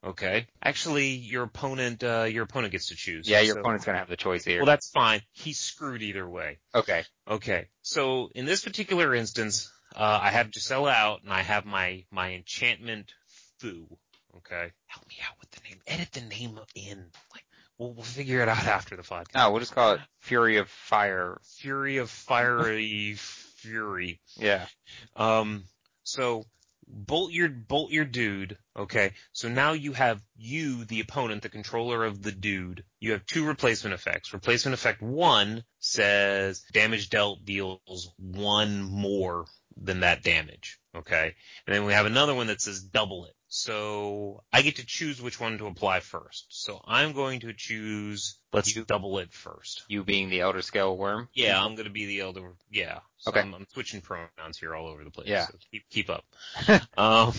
[0.04, 0.46] Okay.
[0.62, 3.28] Actually, your opponent, uh, your opponent gets to choose.
[3.28, 4.58] Yeah, your So- opponent's gonna have the choice here.
[4.60, 5.22] Well, that's fine.
[5.32, 6.58] He's screwed either way.
[6.74, 7.04] okay.
[7.28, 7.68] Okay.
[7.82, 12.32] So in this particular instance, uh, I have Gisela out and I have my, my
[12.32, 13.12] enchantment
[13.58, 13.86] foo.
[14.38, 14.70] Okay.
[14.86, 15.78] Help me out with the name.
[15.86, 16.98] Edit the name in.
[17.32, 17.44] Like,
[17.78, 19.34] we'll, we'll figure it out after the podcast.
[19.34, 21.40] No, we'll just call it Fury of Fire.
[21.58, 23.16] Fury of Fiery
[23.58, 24.20] Fury.
[24.36, 24.66] Yeah.
[25.16, 25.64] Um,
[26.04, 26.44] so
[26.86, 28.56] bolt your bolt your dude.
[28.76, 32.84] Okay, so now you have you, the opponent, the controller of the dude.
[33.00, 34.32] You have two replacement effects.
[34.32, 40.78] Replacement effect one says damage dealt deals one more than that damage.
[40.96, 41.34] Okay,
[41.66, 43.34] and then we have another one that says double it.
[43.48, 46.46] So I get to choose which one to apply first.
[46.50, 49.84] So I'm going to choose, let's You- double it first.
[49.88, 51.28] You being the Elderscale Wurm.
[51.32, 52.52] Yeah, I'm going to be the elder.
[52.70, 53.00] Yeah.
[53.16, 53.40] So Okay.
[53.40, 55.28] I'm, I'm switching pronouns here all over the place.
[55.28, 55.46] Yeah.
[55.46, 56.24] So keep, keep up.
[56.98, 57.32] um,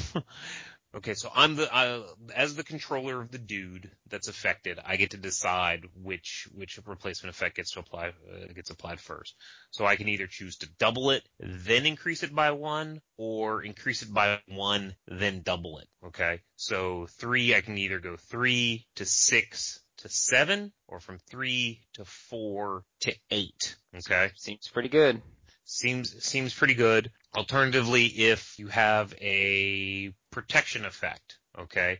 [0.96, 1.14] okay.
[1.14, 2.04] So I'm the, uh,
[2.36, 7.36] as the controller of the dude that's affected, I get to decide which, which replacement
[7.36, 9.36] effect gets to apply, uh, gets applied first.
[9.72, 14.02] So I can either choose to double it, then increase it by one, or increase
[14.02, 15.88] it by one, then double it.
[16.06, 16.42] Okay.
[16.56, 22.06] So three, I can either go three to six to seven, or from three to
[22.06, 23.76] four to eight.
[23.94, 24.32] Okay.
[24.36, 25.22] Seems pretty good.
[25.66, 27.12] Seems, seems pretty good.
[27.36, 32.00] Alternatively, if you have a protection effect, okay,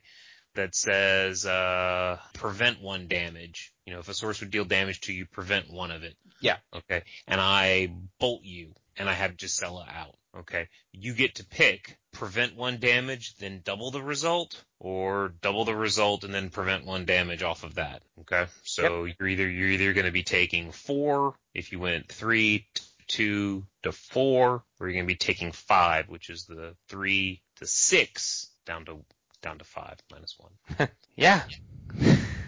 [0.56, 5.14] that says, uh, prevent one damage, you know, if a source would deal damage to
[5.14, 6.16] you, prevent one of it.
[6.42, 6.58] Yeah.
[6.76, 7.04] Okay.
[7.28, 10.16] And I bolt you and I have Gisela out.
[10.38, 10.68] Okay.
[10.92, 16.24] You get to pick prevent one damage, then double the result, or double the result
[16.24, 18.02] and then prevent one damage off of that.
[18.22, 18.46] Okay.
[18.64, 22.68] So you're either, you're either going to be taking four if you went three,
[23.10, 27.66] two to four, or you're going to be taking five, which is the three to
[27.68, 29.00] six down to,
[29.42, 30.88] down to five minus one.
[31.18, 31.44] Yeah.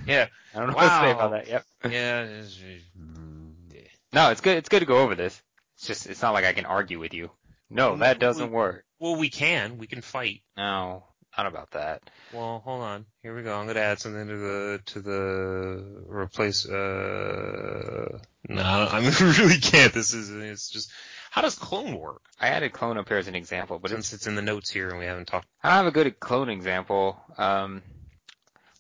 [0.08, 0.28] Yeah.
[0.56, 1.12] I don't know what to say Wow.
[1.12, 1.48] about that.
[1.50, 1.66] Yep.
[1.92, 2.22] Yeah.
[2.24, 2.58] it's-
[4.14, 4.58] No, it's good.
[4.58, 5.42] It's good to go over this.
[5.78, 7.32] It's just, it's not like I can argue with you.
[7.70, 8.84] No, that doesn't work.
[9.00, 9.78] Well, we can.
[9.78, 10.42] We can fight.
[10.58, 11.06] No,
[11.38, 12.02] not about that.
[12.34, 13.06] Well, hold on.
[13.24, 13.54] Here we go.
[13.58, 16.68] I'm gonna add something to the to the replace.
[16.68, 19.94] Uh, no, I really can't.
[19.94, 20.92] This is it's just
[21.32, 22.22] how does clone work?
[22.42, 24.70] I added clone up here as an example, but it's, Since it's in the notes
[24.70, 25.48] here and we haven't talked.
[25.64, 27.18] I don't have a good clone example.
[27.38, 27.82] Um,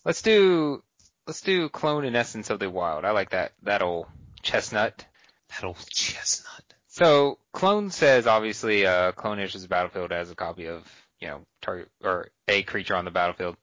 [0.03, 0.83] let's do,
[1.25, 3.05] let's do clone in essence of the wild.
[3.05, 4.07] I like that, that old
[4.41, 5.05] chestnut.
[5.51, 6.65] That old chestnut.
[6.89, 10.83] So clone says obviously uh, clone enters the battlefield as a copy of
[11.21, 13.55] you know target or a creature on the battlefield.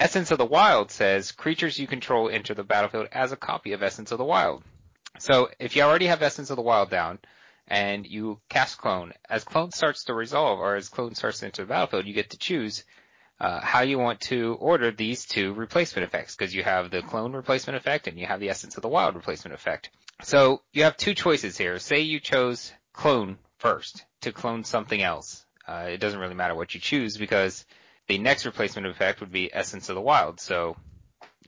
[0.00, 3.82] Essence of the Wild says creatures you control enter the battlefield as a copy of
[3.82, 4.64] Essence of the Wild.
[5.18, 7.20] So if you already have Essence of the Wild down
[7.68, 11.62] and you cast clone, as clone starts to resolve or as clone starts to enter
[11.62, 12.84] the battlefield, you get to choose
[13.40, 17.32] uh, how you want to order these two replacement effects because you have the clone
[17.32, 19.90] replacement effect and you have the Essence of the Wild replacement effect.
[20.22, 21.78] So you have two choices here.
[21.78, 25.43] Say you chose clone first to clone something else.
[25.66, 27.64] Uh, it doesn't really matter what you choose because
[28.06, 30.40] the next replacement effect would be Essence of the Wild.
[30.40, 30.76] So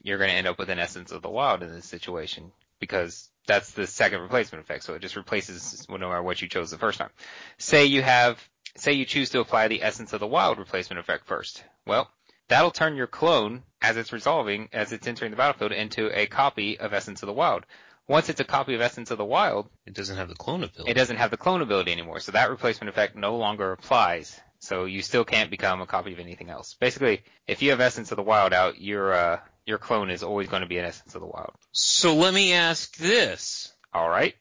[0.01, 3.29] you're going to end up with an Essence of the Wild in this situation because
[3.47, 4.83] that's the second replacement effect.
[4.83, 7.09] So it just replaces no matter what you chose the first time.
[7.57, 8.41] Say you have,
[8.75, 11.63] say you choose to apply the Essence of the Wild replacement effect first.
[11.85, 12.09] Well,
[12.47, 16.79] that'll turn your clone as it's resolving, as it's entering the battlefield into a copy
[16.79, 17.65] of Essence of the Wild.
[18.07, 20.89] Once it's a copy of Essence of the Wild, It doesn't have the clone ability.
[20.91, 24.39] it doesn't have the clone ability anymore, so that replacement effect no longer applies.
[24.59, 26.73] So you still can't become a copy of anything else.
[26.79, 30.47] Basically, if you have Essence of the Wild out, your uh, your clone is always
[30.47, 31.51] going to be an Essence of the Wild.
[31.73, 33.71] So let me ask this.
[33.93, 34.35] All right.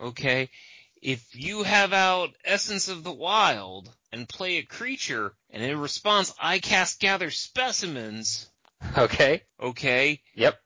[0.00, 0.50] Okay.
[1.00, 6.32] If you have out Essence of the Wild and play a creature, and in response
[6.40, 8.48] I cast Gather Specimens,
[8.96, 9.42] Okay.
[9.60, 10.60] okay, Yep.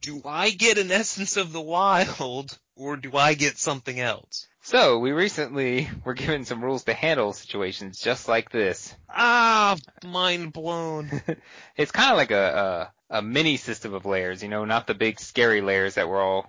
[0.00, 4.46] Do I get an Essence of the Wild, or do I get something else?
[4.62, 8.94] So we recently were given some rules to handle situations just like this.
[9.08, 11.10] Ah, mind blown.
[11.76, 14.94] It's kind of like a, a a mini system of layers, you know, not the
[14.94, 16.48] big scary layers that we're all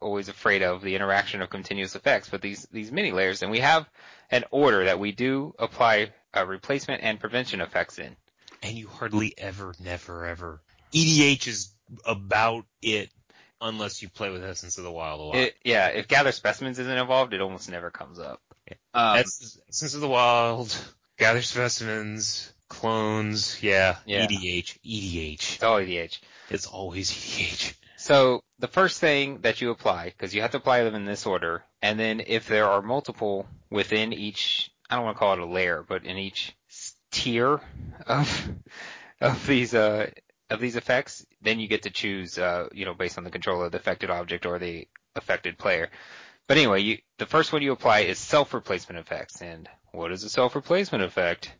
[0.00, 3.60] always afraid of, the interaction of continuous effects, but these these mini layers, and we
[3.60, 3.88] have
[4.30, 8.16] an order that we do apply uh, replacement and prevention effects in.
[8.62, 10.60] And you hardly ever, never, ever.
[10.92, 11.72] EDH is
[12.04, 13.10] about it
[13.60, 15.36] unless you play with Essence of the Wild a lot.
[15.36, 18.40] It, yeah, if gather specimens isn't involved, it almost never comes up.
[18.94, 20.76] Um, Essence, Essence of the Wild,
[21.18, 24.26] Gather Specimens, Clones, yeah, Yeah.
[24.26, 25.54] EDH, EDH.
[25.54, 26.18] it's all EDH.
[26.50, 27.74] It's always EDH.
[27.96, 31.26] So the first thing that you apply, because you have to apply them in this
[31.26, 35.40] order, and then if there are multiple within each, I don't want to call it
[35.40, 36.56] a layer, but in each
[37.10, 37.60] tier
[38.06, 38.48] of
[39.20, 40.10] of these uh
[40.50, 43.62] of these effects, then you get to choose, uh, you know, based on the control
[43.62, 45.90] of the affected object or the affected player.
[46.48, 49.40] But anyway, you, the first one you apply is self-replacement effects.
[49.40, 51.54] And what is a self-replacement effect?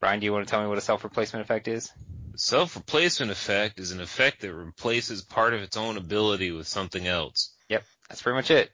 [0.00, 1.90] Brian, do you want to tell me what a self-replacement effect is?
[2.36, 7.54] Self-replacement effect is an effect that replaces part of its own ability with something else.
[7.68, 8.70] Yep, that's pretty much it.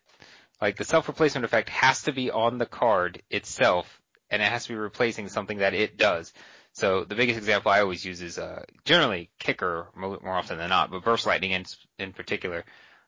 [0.61, 4.71] Like the self-replacement effect has to be on the card itself, and it has to
[4.71, 6.33] be replacing something that it does.
[6.75, 10.69] So the biggest example I always use is uh, generally kicker more, more often than
[10.69, 11.65] not, but burst lightning in
[11.99, 12.65] in particular.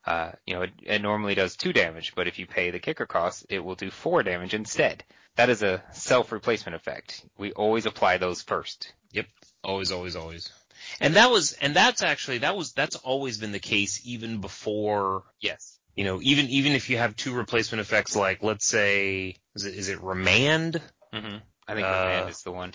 [0.07, 3.07] Uh, you know, it, it normally does two damage, but if you pay the kicker
[3.07, 5.03] cost, it will do four damage instead.
[5.35, 7.27] That is a self-replacement effect.
[7.37, 8.95] We always apply those first.
[9.11, 9.27] Yep.
[9.65, 10.53] Always, always, always.
[11.01, 15.25] And that was, and that's actually, that was, that's always been the case even before,
[15.41, 15.77] Yes.
[15.97, 19.75] you know, even, even if you have two replacement effects like, let's say, is it,
[19.75, 20.81] is it Remand?
[21.13, 21.37] hmm
[21.67, 22.73] I think Uh, Remand is the one.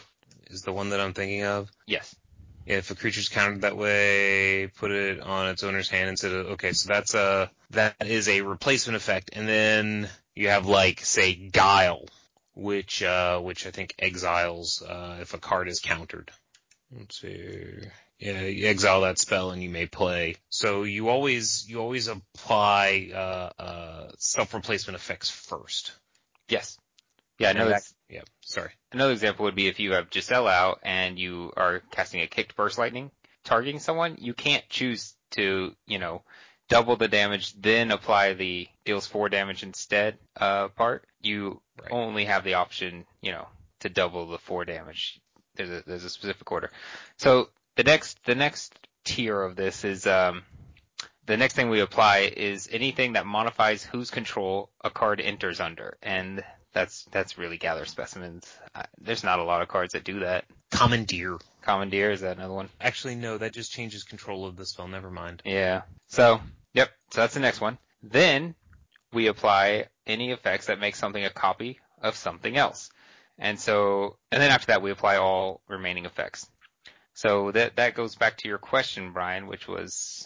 [0.51, 1.71] Is the one that I'm thinking of?
[1.87, 2.15] Yes.
[2.65, 6.73] If a creature's countered that way, put it on its owner's hand instead of, okay,
[6.73, 9.31] so that's a, that is a replacement effect.
[9.33, 12.05] And then you have like, say, Guile,
[12.53, 16.31] which, uh, which I think exiles, uh, if a card is countered.
[16.95, 17.65] Let's see.
[18.19, 20.35] Yeah, you exile that spell and you may play.
[20.49, 25.93] So you always, you always apply, uh, uh, self-replacement effects first.
[26.47, 26.77] Yes.
[27.39, 28.71] Yeah, And another, that- yeah, sorry.
[28.91, 32.55] another example would be if you have Giselle out and you are casting a kicked
[32.55, 33.09] burst lightning
[33.43, 36.21] targeting someone, you can't choose to, you know,
[36.69, 41.05] double the damage, then apply the deals four damage instead, uh, part.
[41.21, 41.91] You Right.
[41.91, 43.47] only have the option, you know,
[43.79, 45.19] to double the four damage.
[45.55, 46.71] There's a, there's a specific order.
[47.17, 50.43] So the next, the next tier of this is, um,
[51.25, 55.97] the next thing we apply is anything that modifies whose control a card enters under.
[56.01, 56.43] And
[56.73, 58.51] that's, that's really gather specimens.
[58.73, 60.45] Uh, there's not a lot of cards that do that.
[60.71, 61.37] Commandeer.
[61.61, 62.69] Commandeer, is that another one?
[62.79, 64.87] Actually, no, that just changes control of the spell.
[64.87, 65.41] Never mind.
[65.45, 65.81] Yeah.
[66.07, 66.41] So,
[66.73, 66.89] yep.
[67.11, 67.77] So that's the next one.
[68.01, 68.55] Then
[69.13, 72.89] we apply any effects that make something a copy of something else.
[73.37, 76.47] And so, and then after that we apply all remaining effects.
[77.13, 80.20] So that, that goes back to your question, Brian, which was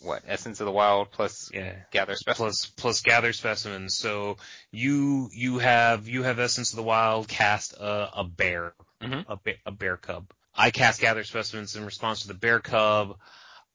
[0.00, 0.22] what?
[0.26, 1.74] Essence of the Wild plus Yeah.
[1.90, 2.66] Gather Specimens?
[2.66, 3.96] Plus, plus gather specimens.
[3.96, 4.36] So
[4.70, 8.74] you, you have, you have Essence of the Wild cast a, a bear.
[9.02, 9.24] Mhm.
[9.28, 10.30] A, ba- a bear cub.
[10.54, 13.16] I cast gather specimens in response to the bear cub.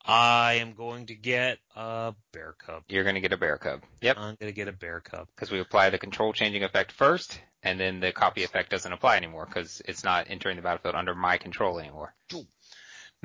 [0.07, 2.83] I am going to get a bear cub.
[2.89, 3.81] You're gonna get a bear cub.
[4.01, 4.17] Yep.
[4.19, 5.27] I'm gonna get a bear cub.
[5.35, 9.17] Because we apply the control changing effect first, and then the copy effect doesn't apply
[9.17, 12.13] anymore because it's not entering the battlefield under my control anymore.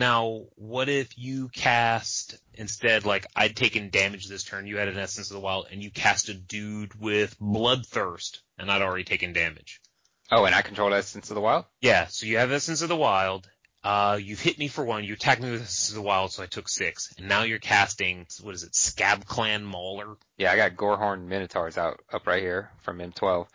[0.00, 4.96] Now, what if you cast instead, like I'd taken damage this turn, you had an
[4.96, 9.34] Essence of the Wild, and you cast a dude with Bloodthirst, and I'd already taken
[9.34, 9.82] damage.
[10.30, 11.66] Oh, and I control Essence of the Wild?
[11.82, 13.46] Yeah, so you have Essence of the Wild.
[13.84, 15.04] Uh, you've hit me for one.
[15.04, 17.12] You attacked me with Essence of the Wild, so I took six.
[17.18, 20.16] And now you're casting, what is it, Scab Clan Mauler?
[20.38, 23.48] Yeah, I got Gorehorn Minotaurs out up right here from M12.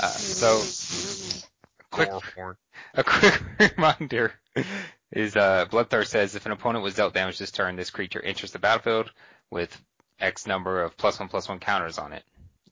[0.00, 0.58] Uh, so
[1.90, 2.56] quick, Gorehorn.
[2.94, 4.34] a quick reminder
[5.12, 8.52] is uh, Bloodthirst says if an opponent was dealt damage this turn, this creature enters
[8.52, 9.10] the battlefield
[9.50, 9.80] with
[10.20, 12.24] X number of plus one plus one counters on it.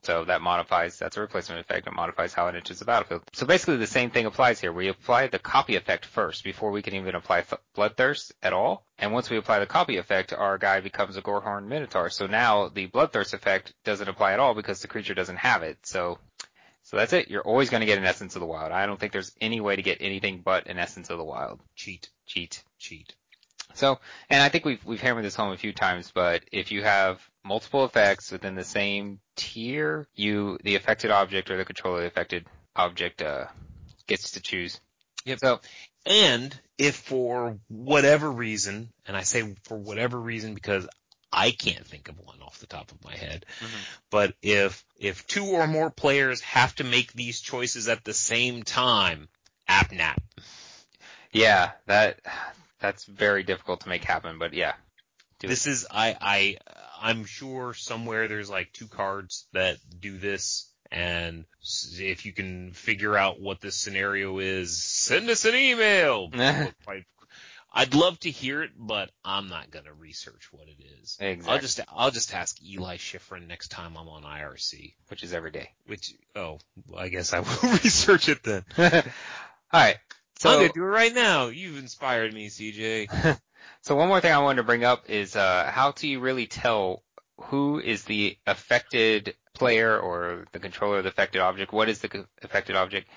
[0.03, 1.89] So that modifies, that's a replacement effect.
[1.89, 3.22] It modifies how it enters the battlefield.
[3.32, 4.72] So basically the same thing applies here.
[4.72, 8.84] We apply the copy effect first before we can even apply th- Bloodthirst at all.
[8.99, 12.11] And once we apply the copy effect, our guy becomes a Gorehorn Minotaur.
[12.11, 15.78] So now the Bloodthirst effect doesn't apply at all because the creature doesn't have it.
[15.84, 16.18] So
[16.97, 17.28] so that's it.
[17.28, 18.72] You're always going to get an Essence of the Wild.
[18.72, 21.61] I don't think there's any way to get anything but an Essence of the Wild.
[21.74, 22.09] Cheat.
[22.24, 22.64] Cheat.
[22.78, 23.14] Cheat.
[23.74, 23.99] So,
[24.30, 27.20] and I think we've we've hammered this home a few times, but if you have
[27.44, 32.09] multiple effects within the same tier, you the affected object or the controller of the
[32.09, 33.44] affected object uh,
[34.07, 34.80] gets to choose.
[35.26, 35.40] Yep.
[35.40, 35.61] So,
[36.07, 40.88] And if for whatever reason, and I say for whatever reason because
[41.37, 43.76] I can't think of one off the top of my head, mm-hmm.
[44.11, 48.62] but if if two or more players have to make these choices at the same
[48.62, 49.28] time,
[49.68, 50.16] APNAP.
[51.32, 52.20] yeah, that
[52.80, 54.72] that's very difficult to make happen, but yeah.
[55.41, 56.57] This is I I
[57.01, 60.72] I'm sure somewhere there's like two cards that do this.
[60.91, 61.45] And
[61.99, 66.30] if you can figure out what this scenario is, send us an email.
[66.84, 67.05] Quite-
[67.77, 71.18] I'd love to hear it, but I'm not gonna research what it is.
[71.20, 71.53] Exactly.
[71.53, 74.95] I'll just I'll just ask Eli Shiffrin next time I'm on IRC.
[75.09, 75.70] Which is every day.
[75.87, 76.59] Which oh,
[76.89, 77.47] well, I guess I will
[77.85, 78.64] research it then.
[78.79, 78.93] All
[79.74, 79.99] right.
[80.39, 81.49] So I'm gonna do it right now.
[81.49, 83.39] You've inspired me, CJ.
[83.83, 86.47] So one more thing I wanted to bring up is uh, how do you really
[86.47, 87.05] tell
[87.37, 91.72] who is the affected player or the controller of the affected object?
[91.72, 93.09] What is the affected object?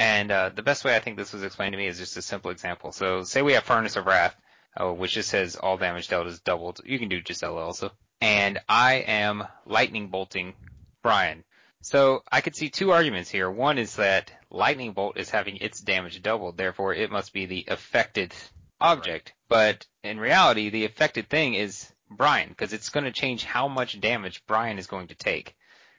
[0.00, 2.22] And uh, the best way I think this was explained to me is just a
[2.22, 2.90] simple example.
[2.90, 4.34] So say we have Furnace of Wrath,
[4.74, 6.80] uh, which just says all damage dealt is doubled.
[6.86, 7.90] You can do Gisela also.
[8.18, 10.54] And I am lightning bolting
[11.02, 11.44] Brian.
[11.82, 13.50] So I could see two arguments here.
[13.50, 17.66] One is that lightning bolt is having its damage doubled, therefore it must be the
[17.68, 18.32] affected
[18.80, 19.34] object.
[19.50, 24.00] But in reality, the affected thing is Brian, because it's going to change how much
[24.00, 25.54] damage Brian is going to take.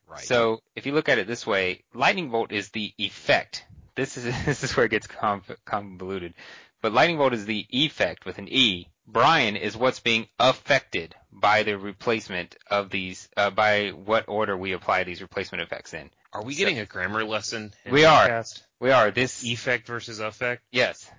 [0.08, 0.24] Right.
[0.24, 3.64] So if you look at it this way, lightning bolt is the effect.
[3.96, 6.34] This is this is where it gets conv- convoluted.
[6.82, 8.88] But lightning bolt is the effect with an e.
[9.08, 14.72] Brian is what's being affected by the replacement of these uh, by what order we
[14.74, 16.10] apply these replacement effects in.
[16.34, 17.74] are we getting a grammar lesson?
[17.86, 18.28] in We are.
[18.28, 18.62] podcast?
[18.80, 20.64] We are this Effect versus affect.
[20.72, 21.10] yes.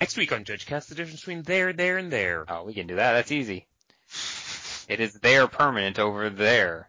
[0.00, 2.44] Next week on Judge Cast, the difference between there, there, and there.
[2.48, 3.12] Oh, we can do that.
[3.14, 3.66] That's easy.
[4.88, 6.88] It is there permanent over there.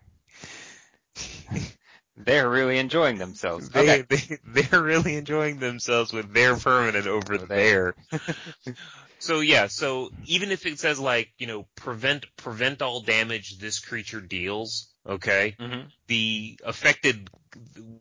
[2.15, 3.69] They're really enjoying themselves.
[3.69, 4.01] They, Okay.
[4.03, 7.95] they, they're really enjoying themselves with their permanent over Over there.
[9.19, 13.79] so yeah, so even if it says like, you know, prevent, prevent all damage this
[13.79, 15.87] creature deals, okay, Mhm.
[16.07, 17.29] the affected,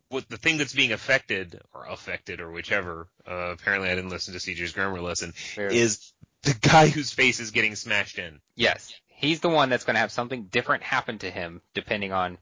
[0.09, 4.33] what the thing that's being affected, or affected, or whichever, uh, apparently I didn't listen
[4.33, 5.69] to CJ's grammar lesson, Fair.
[5.69, 6.11] is
[6.43, 8.39] the guy whose face is getting smashed in.
[8.55, 8.93] Yes.
[9.07, 12.37] He's the one that's going to have something different happen to him depending on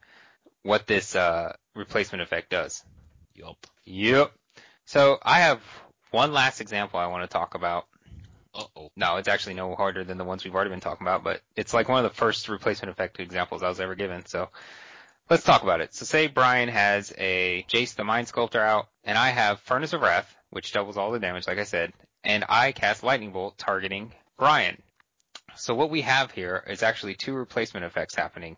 [0.63, 2.83] what this uh, replacement effect does.
[3.35, 3.57] Yup.
[3.85, 4.31] Yep.
[4.85, 5.61] So I have
[6.11, 7.85] one last example I want to talk about.
[8.53, 8.91] Uh-oh.
[8.97, 11.73] No, it's actually no harder than the ones we've already been talking about, but it's
[11.73, 14.25] like one of the first replacement effect examples I was ever given.
[14.25, 14.49] So
[15.29, 15.93] let's talk about it.
[15.95, 20.01] So say Brian has a Jace the Mind Sculptor out, and I have Furnace of
[20.01, 21.93] Wrath, which doubles all the damage, like I said,
[22.25, 24.81] and I cast Lightning Bolt targeting Brian.
[25.55, 28.57] So what we have here is actually two replacement effects happening.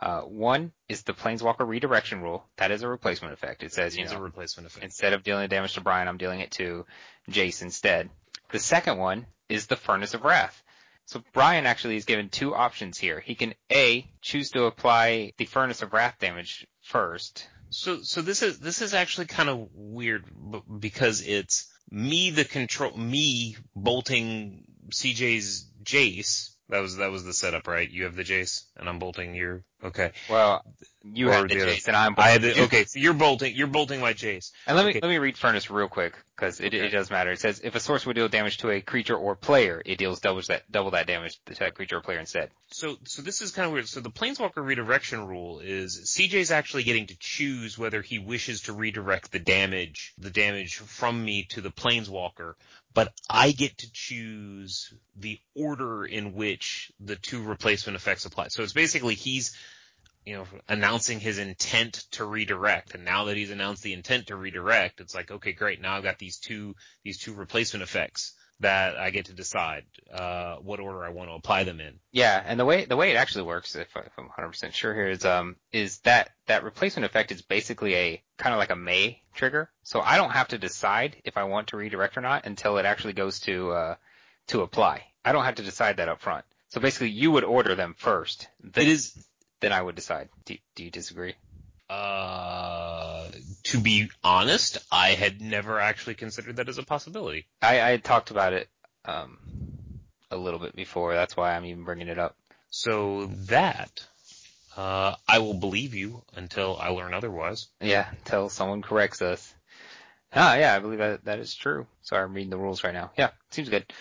[0.00, 2.44] Uh, one is the Planeswalker redirection rule.
[2.56, 3.62] That is a replacement effect.
[3.62, 4.84] It says, you It's know, a replacement effect.
[4.84, 6.84] Instead of dealing damage to Brian, I'm dealing it to
[7.30, 8.10] Jace instead.
[8.50, 10.62] The second one is the Furnace of Wrath.
[11.06, 13.20] So Brian actually is given two options here.
[13.20, 17.46] He can A, choose to apply the Furnace of Wrath damage first.
[17.70, 20.24] So, so this is this is actually kind of weird
[20.78, 26.53] because it's me the control me bolting CJ's Jace.
[26.70, 27.88] That was that was the setup, right?
[27.90, 29.62] You have the Jace, and I'm bolting your.
[29.82, 30.64] Okay, Well,
[31.02, 32.86] you Or have the the Jace and I'm I had the, okay.
[32.86, 34.50] So you're bolting you're bolting my Jace.
[34.66, 35.00] And let me okay.
[35.02, 36.86] let me read Furnace real quick because it, Okay.
[36.86, 37.32] it does matter.
[37.32, 40.20] It says if a source would deal damage to a creature or player, it deals
[40.20, 42.48] double that double that damage to that creature or player instead.
[42.72, 43.86] So so this is kind of weird.
[43.88, 48.72] So the Planeswalker redirection rule is CJ's actually getting to choose whether he wishes to
[48.72, 52.54] redirect the damage the damage from me to the Planeswalker,
[52.94, 58.48] but I get to choose the order in which the two replacement effects apply.
[58.48, 59.56] So it's basically he's
[60.24, 64.36] you know announcing his intent to redirect, and now that he's announced the intent to
[64.36, 65.80] redirect, it's like okay, great.
[65.80, 68.34] Now I've got these two these two replacement effects
[68.64, 72.00] that I get to decide uh, what order I want to apply them in.
[72.12, 75.08] Yeah, and the way the way it actually works, if, if I'm 100% sure here,
[75.08, 79.22] is um is that that replacement effect is basically a kind of like a may
[79.34, 79.70] trigger.
[79.82, 82.86] So I don't have to decide if I want to redirect or not until it
[82.86, 83.94] actually goes to uh
[84.48, 85.04] to apply.
[85.24, 86.44] I don't have to decide that up front.
[86.68, 88.48] So basically, you would order them first.
[88.60, 89.26] Then, It is
[89.60, 90.28] Then I would decide.
[90.44, 91.34] Do, do you disagree?
[91.88, 93.03] Uh,
[93.74, 97.46] to be honest, I had never actually considered that as a possibility.
[97.60, 98.68] I, I had talked about it
[99.04, 99.36] um
[100.30, 101.12] a little bit before.
[101.12, 102.36] That's why I'm even bringing it up.
[102.70, 104.06] So that,
[104.76, 107.66] uh, I will believe you until I learn otherwise.
[107.80, 109.52] Yeah, until someone corrects us.
[110.32, 111.88] Ah, yeah, I believe that that is true.
[112.02, 113.10] Sorry, I'm reading the rules right now.
[113.18, 113.92] Yeah, seems good.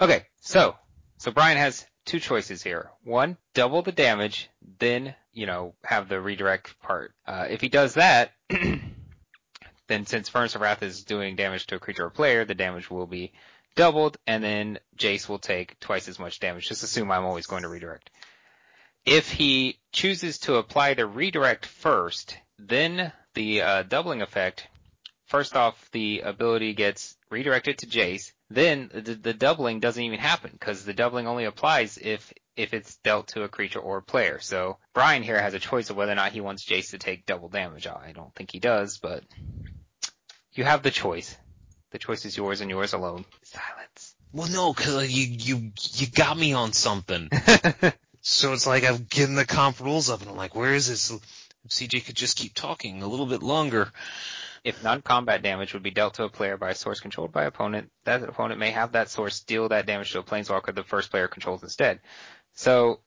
[0.00, 0.74] Okay, so
[1.18, 2.90] so Brian has two choices here.
[3.04, 4.48] One, double the damage,
[4.78, 7.12] then you know have the redirect part.
[7.26, 8.32] Uh, if he does that,
[9.88, 12.90] then since Furnace of Wrath is doing damage to a creature or player, the damage
[12.90, 13.32] will be
[13.74, 16.68] doubled, and then Jace will take twice as much damage.
[16.68, 18.10] Just assume I'm always going to redirect.
[19.06, 24.66] If he chooses to apply the redirect first, then the uh, doubling effect,
[25.26, 28.32] first off, the ability gets redirected to Jace.
[28.50, 32.96] Then the, the doubling doesn't even happen because the doubling only applies if if it's
[32.96, 34.40] dealt to a creature or a player.
[34.40, 37.24] So Brian here has a choice of whether or not he wants Jace to take
[37.24, 37.86] double damage.
[37.86, 39.22] I don't think he does, but
[40.58, 41.36] you have the choice.
[41.92, 43.24] The choice is yours and yours alone.
[43.44, 44.16] Silence.
[44.32, 47.30] Well, no, cause you, you, you got me on something.
[48.20, 51.12] so it's like I'm getting the comp rules up and I'm like, where is this?
[51.12, 53.90] If CJ could just keep talking a little bit longer.
[54.64, 57.90] If non-combat damage would be dealt to a player by a source controlled by opponent,
[58.04, 61.28] that opponent may have that source deal that damage to a planeswalker the first player
[61.28, 62.00] controls instead.
[62.54, 62.98] So,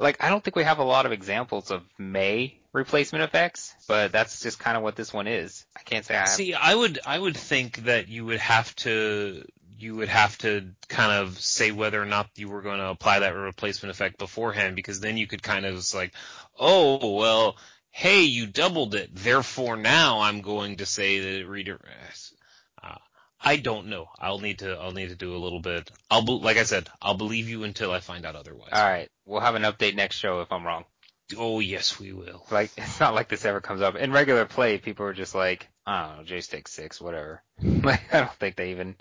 [0.00, 4.12] like, I don't think we have a lot of examples of May replacement effects, but
[4.12, 5.66] that's just kind of what this one is.
[5.76, 6.28] I can't say I have.
[6.28, 9.44] See, I would I would think that you would have to
[9.78, 13.20] you would have to kind of say whether or not you were going to apply
[13.20, 16.12] that replacement effect beforehand because then you could kind of like,
[16.58, 17.56] oh well,
[17.90, 22.32] hey, you doubled it, therefore now I'm going to say that it redirects.
[23.42, 24.08] I don't know.
[24.18, 25.90] I'll need to I'll need to do a little bit.
[26.10, 28.70] I'll be, like I said, I'll believe you until I find out otherwise.
[28.72, 30.84] All right, we'll have an update next show if I'm wrong.
[31.36, 32.44] Oh yes, we will.
[32.50, 33.96] Like, it's not like this ever comes up.
[33.96, 37.42] In regular play, people are just like, I don't know, Jace takes six, whatever.
[37.62, 38.96] Like, I don't think they even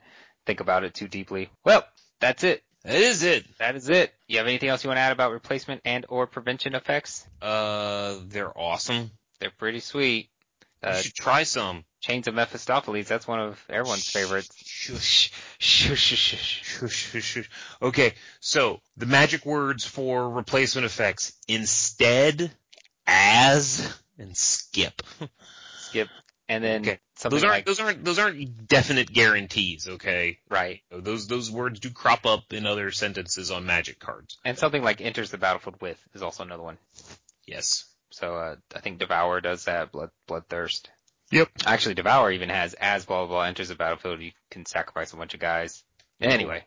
[0.46, 1.50] think about it too deeply.
[1.66, 1.86] Well,
[2.20, 2.64] that's it.
[2.84, 3.46] That is it.
[3.58, 4.14] That is it.
[4.28, 7.28] You have anything else you want to add about replacement and or prevention effects?
[7.42, 9.12] Uh, they're awesome.
[9.40, 10.30] They're pretty sweet.
[10.84, 11.84] Uh, you should try some.
[12.02, 13.08] Chains of Mephistopheles.
[13.08, 14.56] That's one of everyone's favorites.
[14.66, 17.50] Shush, shush, shush, shush, shush, shush.
[17.82, 22.52] Okay, so the magic words for replacement effects instead,
[23.06, 25.02] as, and skip.
[25.78, 26.10] Skip.
[26.48, 27.00] And then Okay.
[27.16, 29.88] something Those aren't like those aren't those aren't definite guarantees.
[29.88, 30.82] Okay, right.
[30.92, 34.38] those those words do crop up in other sentences on magic cards.
[34.46, 36.78] And something like enters the battlefield with is also another one.
[37.46, 37.86] Yes.
[38.12, 39.92] So uh, I think Devour does that.
[39.92, 40.88] Blood Bloodthirst.
[41.32, 41.50] Yep.
[41.66, 44.20] Actually, Devour even has as blah blah blah enters the battlefield.
[44.22, 45.84] You can sacrifice a bunch of guys.
[46.22, 46.64] Anyway,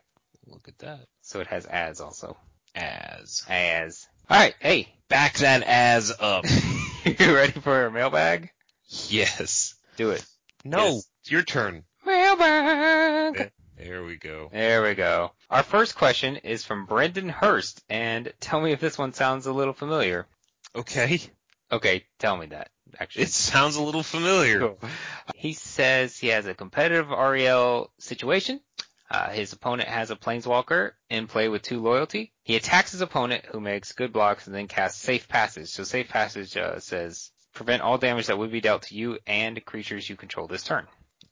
[0.47, 1.01] Look at that.
[1.21, 2.37] so it has as also.
[2.75, 3.43] As.
[3.49, 4.07] As.
[4.29, 4.55] All right.
[4.59, 6.45] Hey, Back that as up.
[7.05, 8.49] you ready for a mailbag?
[8.87, 9.75] yes.
[9.97, 10.25] Do it.
[10.65, 11.07] No, Yes.
[11.21, 11.83] it's your turn.
[12.05, 13.51] Mailbag.
[13.77, 14.49] There we go.
[14.51, 15.31] There we go.
[15.49, 19.53] Our first question is from Brendan Hurst, and tell me if this one sounds a
[19.53, 20.25] little familiar.
[20.75, 21.21] Okay.
[21.71, 22.69] Okay, tell me that.
[22.99, 24.59] Actually, It sounds a little familiar.
[24.59, 24.79] Cool.
[25.35, 28.59] He says he has a competitive REL situation.
[29.09, 32.33] Uh, his opponent has a planeswalker in play with two loyalty.
[32.43, 35.69] He attacks his opponent who makes good blocks and then casts safe passage.
[35.69, 39.63] So safe passage uh, says prevent all damage that would be dealt to you and
[39.65, 40.87] creatures you control this turn.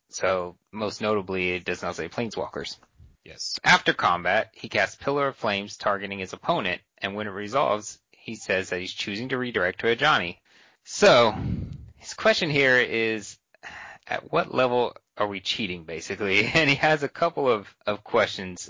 [0.10, 2.78] So most notably, it does not say planeswalkers.
[3.24, 3.60] Yes.
[3.64, 8.36] After combat, he casts Pillar of Flames targeting his opponent, and when it resolves, he
[8.36, 10.38] says that he's choosing to redirect to Ajani.
[10.84, 11.36] So,
[11.98, 13.38] his question here is,
[14.08, 16.46] at what level are we cheating, basically?
[16.54, 18.70] And he has a couple of, of questions.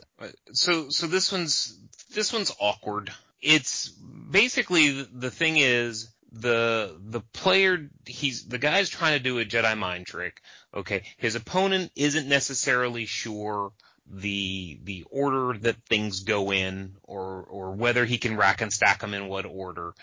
[0.53, 1.77] So so this one's
[2.13, 3.11] this one's awkward.
[3.41, 9.45] It's basically the thing is the the player he's the guy's trying to do a
[9.45, 10.41] Jedi mind trick.
[10.73, 13.73] Okay, his opponent isn't necessarily sure
[14.07, 18.99] the the order that things go in or or whether he can rack and stack
[18.99, 19.93] them in what order.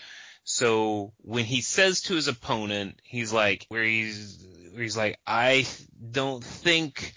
[0.43, 5.67] So when he says to his opponent, he's like where he's where he's like I
[6.11, 7.13] don't think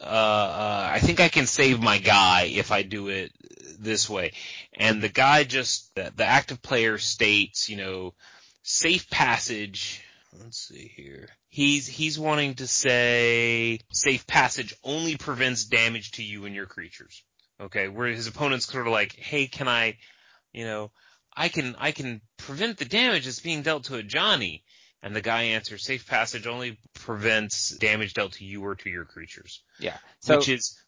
[0.00, 3.32] uh, uh, I think I can save my guy if I do it
[3.78, 4.32] this way.
[4.74, 8.14] And the guy just, the, the active player states, you know,
[8.62, 10.02] safe passage.
[10.38, 11.28] Let's see here.
[11.56, 17.22] He's, he's wanting to say safe passage only prevents damage to you and your creatures.
[17.58, 17.88] Okay.
[17.88, 19.96] Where his opponent's sort of like, hey, can I,
[20.52, 20.90] you know,
[21.34, 24.64] I can, I can prevent the damage that's being dealt to Ajani.
[25.02, 29.06] And the guy answers, safe passage only prevents damage dealt to you or to your
[29.06, 29.96] creatures Yeah.
[30.20, 30.78] So, which is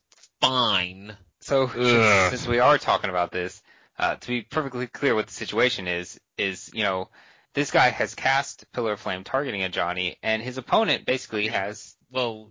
[0.43, 1.16] fine.
[1.41, 2.31] so Ugh.
[2.31, 3.62] since we are talking about this,
[3.99, 7.09] uh, to be perfectly clear what the situation is, is, you know,
[7.55, 12.51] this guy has cast Pillar of Flame targeting Ajani, and his opponent basically has Well,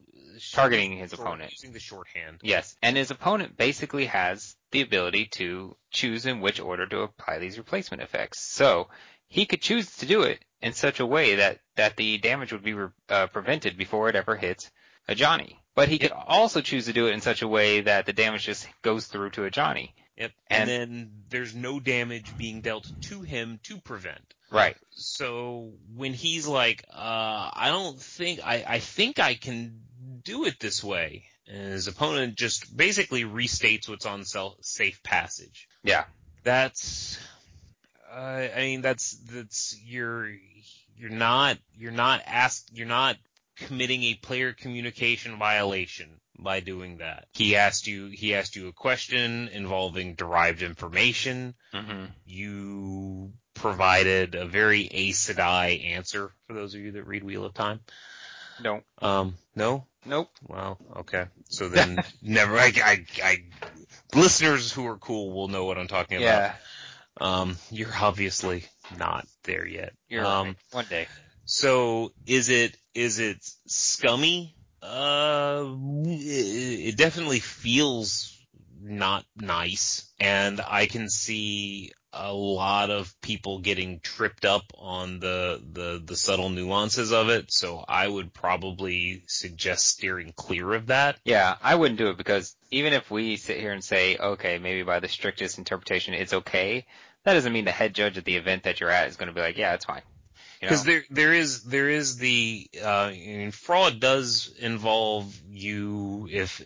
[0.51, 1.51] Targeting his short- opponent.
[1.51, 2.39] using the shorthand.
[2.43, 7.39] Yes, and his opponent basically has the ability to choose in which order to apply
[7.39, 8.39] these replacement effects.
[8.39, 8.89] So
[9.27, 12.63] he could choose to do it in such a way that that the damage would
[12.63, 14.69] be re- uh, prevented before it ever hits
[15.09, 15.55] Ajani.
[15.73, 18.43] But he could also choose to do it in such a way that the damage
[18.45, 19.93] just goes through to Ajani.
[20.17, 20.31] Yep.
[20.47, 24.33] And- And, then there's no damage being dealt to him to prevent.
[24.49, 24.77] Right.
[24.91, 29.81] So when he's like, uh, I don't think, I, I think I can
[30.23, 31.25] do it this way.
[31.47, 35.67] And his opponent just basically restates what's on self, safe passage.
[35.83, 36.05] Yeah.
[36.43, 37.17] That's,
[38.11, 38.15] uh,
[38.55, 40.29] I mean, that's, that's, you're,
[40.97, 43.17] you're not, you're not asked, you're not
[43.57, 47.27] committing a player communication violation by doing that.
[47.33, 51.55] He asked you, he asked you a question involving derived information.
[51.73, 57.45] hmm You provided a very Aes Sedai answer for those of you that read Wheel
[57.45, 57.79] of Time.
[58.61, 58.81] No.
[59.01, 59.85] Um, no?
[60.05, 60.29] Nope.
[60.47, 61.25] Well, okay.
[61.49, 63.37] So then never, I, I, I,
[64.15, 66.23] listeners who are cool will know what I'm talking about.
[66.23, 66.53] Yeah.
[67.19, 68.63] Um, you're obviously
[68.97, 69.93] not there yet.
[70.07, 70.55] You're um, right.
[70.71, 71.07] One day.
[71.47, 73.37] So is it is it
[73.67, 74.53] scummy?
[74.81, 75.65] Uh,
[76.05, 78.37] it, it definitely feels
[78.81, 85.61] not nice, and I can see a lot of people getting tripped up on the
[85.71, 87.49] the the subtle nuances of it.
[87.49, 91.17] So I would probably suggest steering clear of that.
[91.23, 94.83] Yeah, I wouldn't do it because even if we sit here and say, okay, maybe
[94.83, 96.85] by the strictest interpretation it's okay,
[97.23, 99.33] that doesn't mean the head judge at the event that you're at is going to
[99.33, 100.01] be like, yeah, it's fine.
[100.61, 100.69] You know?
[100.71, 103.11] Because there there is there is the uh,
[103.51, 106.65] fraud does involve you if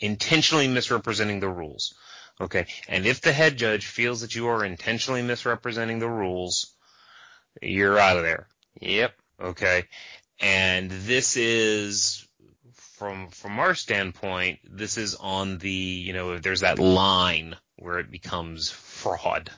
[0.00, 1.94] intentionally misrepresenting the rules.
[2.40, 6.74] Okay, and if the head judge feels that you are intentionally misrepresenting the rules,
[7.62, 8.46] you're out of there.
[8.80, 9.14] Yep.
[9.40, 9.84] Okay,
[10.38, 12.26] and this is
[12.96, 17.98] from from our standpoint, this is on the you know if there's that line where
[17.98, 19.50] it becomes fraud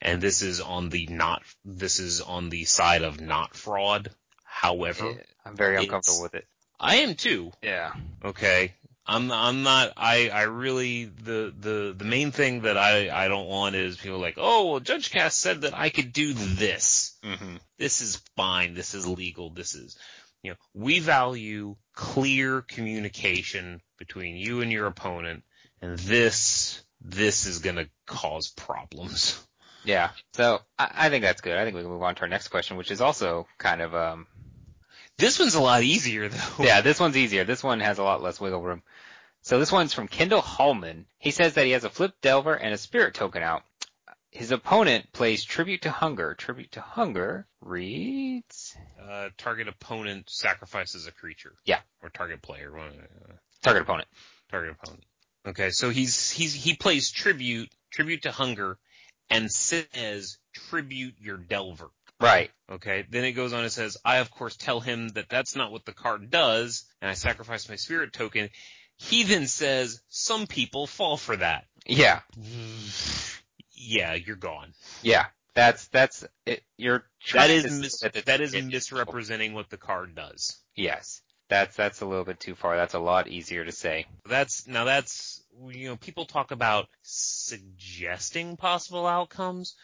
[0.00, 4.10] and this is on the not this is on the side of not fraud
[4.44, 6.46] however I'm very uncomfortable with it.
[6.78, 7.52] I am too.
[7.62, 7.92] Yeah.
[8.24, 8.74] Okay.
[9.06, 13.46] I'm I'm not I I really the the the main thing that I I don't
[13.46, 17.16] want is people like, "Oh, well Judge Cast said that I could do this.
[17.22, 18.74] hmm This is fine.
[18.74, 19.50] This is legal.
[19.50, 19.96] This is
[20.42, 25.44] you know, we value clear communication between you and your opponent
[25.80, 29.40] and this this is going to cause problems.
[29.86, 30.10] Yeah.
[30.34, 31.56] So I, I think that's good.
[31.56, 33.94] I think we can move on to our next question, which is also kind of
[33.94, 34.26] um
[35.16, 36.64] This one's a lot easier though.
[36.64, 37.44] yeah, this one's easier.
[37.44, 38.82] This one has a lot less wiggle room.
[39.42, 41.06] So this one's from Kendall Hallman.
[41.18, 43.62] He says that he has a flip delver and a spirit token out.
[44.32, 46.34] His opponent plays Tribute to Hunger.
[46.34, 51.54] Tribute to Hunger reads Uh, target opponent sacrifices a creature.
[51.64, 51.78] Yeah.
[52.02, 52.76] Or target player.
[52.76, 52.90] uh,
[53.62, 54.08] target opponent.
[54.50, 55.04] target opponent.
[55.46, 58.78] Okay, so he's he's he plays tribute tribute to hunger,
[59.30, 61.90] and says tribute your delver.
[62.20, 62.50] Right.
[62.70, 65.70] Okay, then it goes on and says, I of course tell him that that's not
[65.70, 68.48] what the card does, and I sacrifice my spirit token.
[68.96, 71.66] He then says, some people fall for that.
[71.86, 72.20] Yeah.
[73.72, 74.72] Yeah, you're gone.
[75.02, 75.26] Yeah.
[75.54, 76.62] That's that's it.
[76.76, 80.56] You're That is mis- that is misrepresenting what the card does.
[80.74, 81.22] Yes.
[81.48, 82.76] That's that's a little bit too far.
[82.76, 84.06] That's a lot easier to say.
[84.28, 85.35] That's now that's
[85.70, 89.74] you know people talk about suggesting possible outcomes,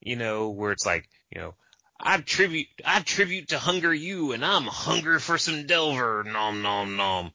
[0.00, 1.54] you know, where it's like you know
[2.00, 6.96] I tribute I tribute to hunger you and I'm hunger for some Delver nom nom
[6.96, 7.32] nom.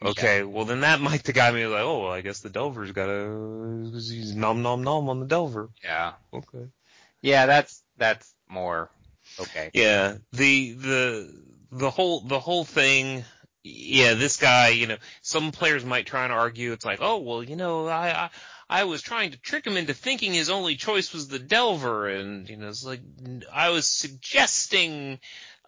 [0.00, 2.92] Okay, well then that might the guy be like, oh, well, I guess the Delver's
[2.92, 5.70] got a he's nom nom nom on the Delver.
[5.82, 6.12] Yeah.
[6.32, 6.68] Okay.
[7.20, 7.46] Yeah.
[7.46, 8.90] That's that's more
[9.40, 9.70] okay.
[9.74, 11.42] Yeah, the the
[11.72, 13.24] the whole the whole thing.
[13.64, 17.42] Yeah, this guy, you know, some players might try and argue it's like, oh well,
[17.42, 18.30] you know, I I,
[18.70, 22.48] I was trying to trick him into thinking his only choice was the Delver, and
[22.48, 23.00] you know, it's like
[23.52, 25.18] I was suggesting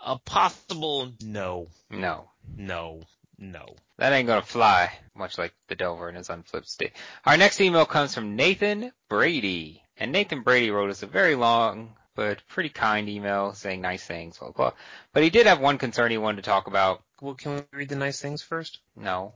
[0.04, 2.30] a possible no, No.
[2.56, 3.02] no,
[3.38, 3.74] no.
[3.98, 6.92] That ain't gonna fly, much like the Delver in his unflipped state.
[7.26, 9.82] Our next email comes from Nathan Brady.
[9.98, 14.38] And Nathan Brady wrote us a very long but pretty kind email saying nice things,
[14.38, 14.72] blah, blah.
[15.12, 17.02] But he did have one concern he wanted to talk about.
[17.20, 18.80] Well, can we read the nice things first?
[18.96, 19.34] No.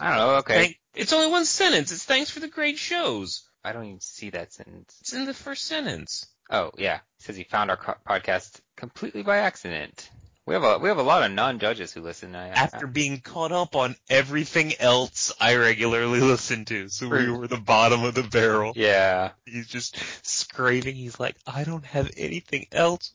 [0.00, 0.54] I don't know, okay.
[0.54, 1.92] Thank- it's only one sentence.
[1.92, 3.42] It's thanks for the great shows.
[3.64, 4.96] I don't even see that sentence.
[5.00, 6.26] It's in the first sentence.
[6.50, 6.98] Oh, yeah.
[7.18, 10.08] He says he found our co- podcast completely by accident.
[10.46, 12.34] We have a, we have a lot of non-judges who listen.
[12.34, 16.88] I, after being caught up on everything else I regularly listen to.
[16.88, 18.72] So we were the bottom of the barrel.
[18.74, 19.32] yeah.
[19.44, 20.94] He's just scraping.
[20.94, 23.12] He's like, I don't have anything else.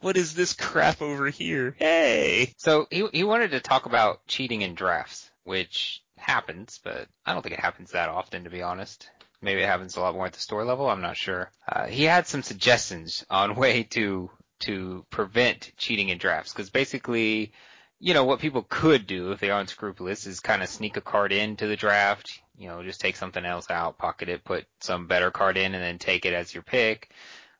[0.00, 1.74] What is this crap over here?
[1.78, 2.52] Hey!
[2.58, 7.42] So he he wanted to talk about cheating in drafts, which happens, but I don't
[7.42, 9.08] think it happens that often, to be honest.
[9.40, 10.88] Maybe it happens a lot more at the store level.
[10.88, 11.50] I'm not sure.
[11.70, 14.30] Uh, he had some suggestions on way to
[14.60, 17.52] to prevent cheating in drafts, because basically,
[17.98, 21.02] you know, what people could do if they are unscrupulous is kind of sneak a
[21.02, 22.40] card into the draft.
[22.58, 25.82] You know, just take something else out, pocket it, put some better card in, and
[25.82, 27.10] then take it as your pick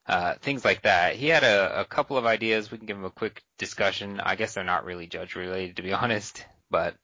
[0.09, 1.17] uh, things like that.
[1.17, 2.71] He had a, a couple of ideas.
[2.71, 4.21] We can give him a quick discussion.
[4.21, 6.45] I guess they're not really judge related, to be honest.
[6.71, 6.97] But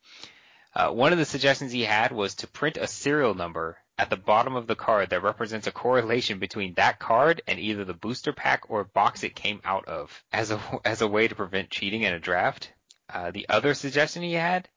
[0.74, 4.16] uh, one of the suggestions he had was to print a serial number at the
[4.16, 8.32] bottom of the card that represents a correlation between that card and either the booster
[8.32, 12.02] pack or box it came out of, as a as a way to prevent cheating
[12.02, 12.72] in a draft.
[13.12, 14.68] Uh, the other suggestion he had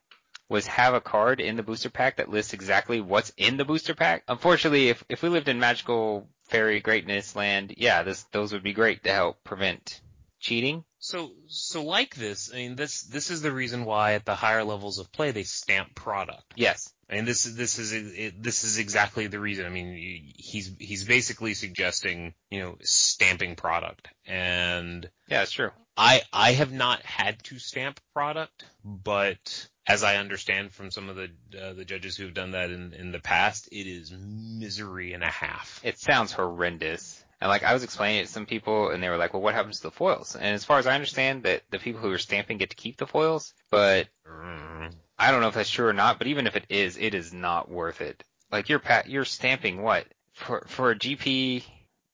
[0.49, 3.95] was have a card in the booster pack that lists exactly what's in the booster
[3.95, 4.23] pack.
[4.27, 8.73] Unfortunately, if if we lived in magical fairy greatness land, yeah, this those would be
[8.73, 10.01] great to help prevent
[10.39, 10.83] cheating.
[10.99, 14.63] So, so like this, I mean, this, this is the reason why at the higher
[14.63, 16.53] levels of play they stamp product.
[16.55, 16.91] Yes.
[17.07, 19.67] And this is this is it, this is exactly the reason.
[19.67, 25.69] I mean, he's he's basically suggesting you know stamping product, and Yeah, it's true.
[25.95, 31.15] I I have not had to stamp product, but as I understand from some of
[31.15, 31.29] the
[31.61, 35.29] uh, the judges who've done that in in the past, it is misery and a
[35.29, 35.81] half.
[35.83, 37.23] It sounds horrendous.
[37.41, 39.53] And like I was explaining it to some people and they were like, well, what
[39.53, 40.35] happens to the foils?
[40.35, 42.97] And as far as I understand that the people who are stamping get to keep
[42.97, 44.93] the foils, but Mm.
[45.17, 47.31] I don't know if that's true or not, but even if it is, it is
[47.33, 48.23] not worth it.
[48.51, 50.05] Like you're pa- you're stamping what?
[50.33, 51.63] For, for a GP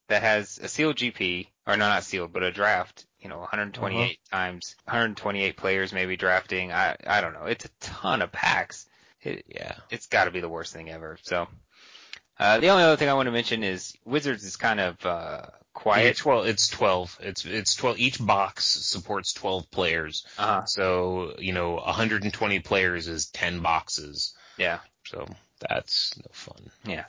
[0.10, 4.20] that has a sealed GP, or no, not sealed, but a draft, you know, 128
[4.32, 6.72] times, 128 players maybe drafting.
[6.72, 7.46] I, I don't know.
[7.46, 8.88] It's a ton of packs.
[9.22, 9.76] It, Yeah.
[9.90, 11.18] it's got to be the worst thing ever.
[11.22, 11.48] So,
[12.40, 15.46] uh, the only other thing I want to mention is Wizards is kind of uh,
[15.74, 16.08] quiet.
[16.08, 16.48] It's twelve.
[16.48, 17.16] It's twelve.
[17.22, 18.00] It's it's twelve.
[18.00, 20.26] Each box supports twelve players.
[20.40, 24.34] Uh, So you know, 120 players is 10 boxes.
[24.58, 25.28] yeah, So
[25.60, 26.72] that's no fun.
[26.84, 27.06] Yeah.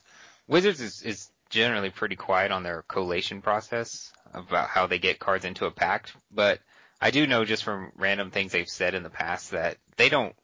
[0.48, 5.44] Wizards is, is generally pretty quiet on their collation process about how they get cards
[5.44, 6.58] into a pack, but
[7.00, 10.34] I do know just from random things they've said in the past that they don't,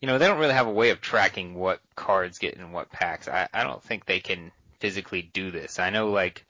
[0.00, 2.90] you know, they don't really have a way of tracking what cards get in what
[2.90, 3.28] packs.
[3.28, 5.78] I, I don't think they can physically do this.
[5.78, 6.46] I know like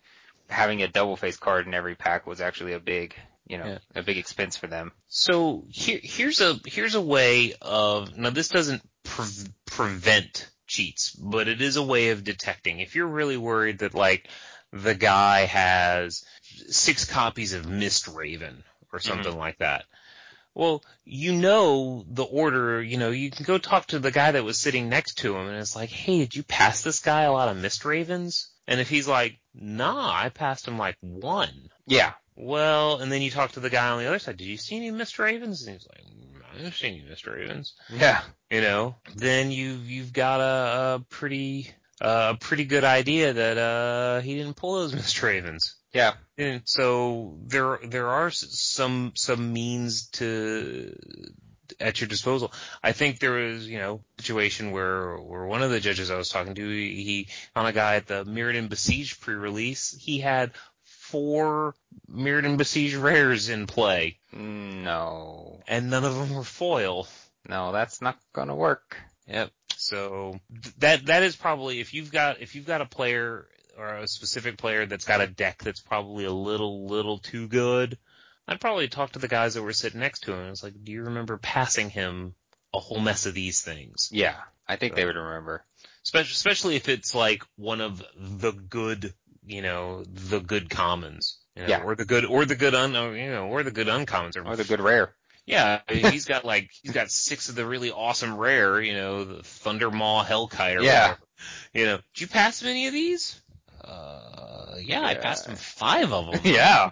[0.48, 3.14] having a double face card in every pack was actually a big,
[3.48, 3.78] you know, Yeah.
[3.96, 4.92] a big expense for them.
[5.08, 9.24] So here, here's a here's a way of now this doesn't pre-
[9.66, 12.80] prevent cheats, but it is a way of detecting.
[12.80, 14.28] If you're really worried that like
[14.72, 16.24] the guy has
[16.68, 18.62] six copies of Mist Raven
[18.92, 19.08] or mm-hmm.
[19.08, 19.84] something like that,
[20.54, 22.82] well, you know the order.
[22.82, 25.48] You know you can go talk to the guy that was sitting next to him,
[25.48, 28.50] and it's like, hey, did you pass this guy a lot of Mist Ravens?
[28.66, 31.70] And if he's like, nah, I passed him like one.
[31.86, 32.12] Yeah.
[32.36, 34.36] Well, and then you talk to the guy on the other side.
[34.36, 35.66] Did you see any Mist Ravens?
[35.66, 36.04] And he's like,
[36.52, 37.74] I didn't see any Mist Ravens.
[37.92, 38.22] Yeah.
[38.50, 41.70] You know, then you've you've got a, a pretty
[42.00, 45.76] uh, a pretty good idea that uh, he didn't pull those Mist Ravens.
[45.92, 46.14] Yeah.
[46.38, 50.96] And so there there are some some means to
[51.78, 52.52] at your disposal.
[52.82, 56.16] I think there was you know a situation where where one of the judges I
[56.16, 60.52] was talking to he, he on a guy at the Mirrodin Besieged pre-release he had
[61.10, 61.74] four
[62.10, 65.60] Mirrodin Besieged rares in play No.
[65.68, 67.06] and none of them were foil.
[67.48, 68.96] No, that's not gonna work.
[69.26, 69.50] Yep.
[69.76, 70.40] So
[70.78, 73.46] that that is probably if you've got if you've got a player
[73.78, 77.96] or a specific player that's got a deck that's probably a little little too good,
[78.46, 80.40] I'd probably talk to the guys that were sitting next to him.
[80.40, 82.34] And It's like, do you remember passing him
[82.74, 84.08] a whole mess of these things?
[84.12, 84.36] Yeah.
[84.68, 85.64] I think they would remember.
[86.04, 89.12] Especially especially if it's like one of the good,
[89.46, 91.38] you know, the good commons.
[91.56, 91.82] You know, Yeah.
[91.82, 94.56] Or the good or the good un you know, or the good uncommons or Or
[94.56, 95.14] the good rare.
[95.46, 98.94] yeah, I mean, he's got like he's got six of the really awesome rare, you
[98.94, 101.02] know, the Thundermaw Hellkite or Yeah.
[101.08, 101.20] whatever.
[101.74, 103.40] You know, did you pass him any of these?
[103.82, 106.40] Uh, yeah, I passed him five of them.
[106.52, 106.90] yeah.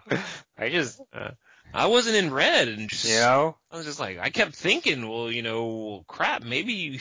[0.59, 1.31] I just, uh,
[1.73, 5.07] I wasn't in red, and just you know, I was just like, I kept thinking,
[5.09, 6.99] well, you know, crap, maybe.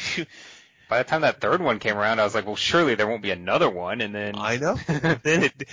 [0.89, 3.21] By the time that third one came around, I was like, well, surely there won't
[3.21, 4.01] be another one.
[4.01, 4.75] And then, I know.
[4.88, 5.63] then it,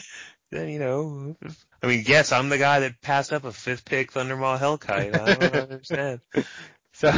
[0.51, 1.37] then you know,
[1.83, 5.19] I mean, yes, I'm the guy that passed up a fifth pick Thundermaw Hellkite.
[5.19, 6.21] I don't understand.
[6.93, 7.09] so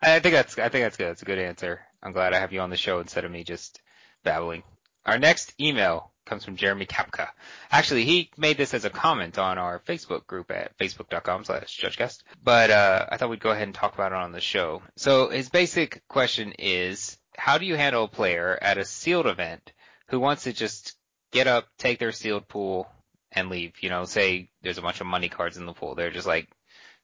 [0.00, 1.08] I think that's, I think that's good.
[1.08, 1.80] That's a good answer.
[2.02, 3.80] I'm glad I have you on the show instead of me just
[4.24, 4.62] babbling.
[5.06, 7.28] Our next email comes from Jeremy Kapka.
[7.70, 12.22] Actually, he made this as a comment on our Facebook group at facebook.com slash judgecast,
[12.42, 14.82] but, uh, I thought we'd go ahead and talk about it on the show.
[14.96, 19.72] So his basic question is, how do you handle a player at a sealed event
[20.08, 20.96] who wants to just
[21.30, 22.90] get up, take their sealed pool,
[23.30, 23.72] and leave?
[23.80, 25.94] You know, say there's a bunch of money cards in the pool.
[25.94, 26.48] They're just like,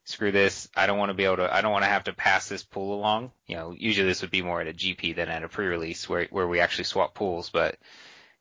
[0.08, 0.68] screw this.
[0.74, 2.62] I don't want to be able to, I don't want to have to pass this
[2.62, 3.30] pool along.
[3.46, 6.26] You know, usually this would be more at a GP than at a pre-release where,
[6.30, 7.76] where we actually swap pools, but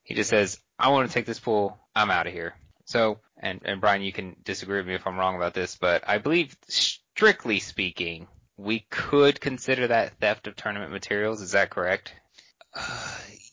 [0.04, 1.78] he just says, I want to take this pool.
[1.94, 2.56] I'm out of here.
[2.86, 6.08] So, and, and Brian, you can disagree with me if I'm wrong about this, but
[6.08, 8.28] I believe strictly speaking,
[8.58, 11.42] we could consider that theft of tournament materials.
[11.42, 12.14] Is that correct?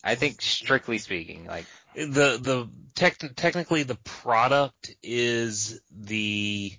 [0.03, 6.73] I think strictly speaking, like, the the tech, technically the product is the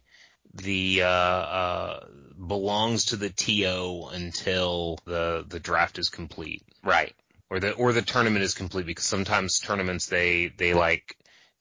[0.54, 2.06] the uh, uh,
[2.46, 7.14] belongs to the TO until the the draft is complete right.
[7.50, 11.16] or the or the tournament is complete because sometimes tournaments they they like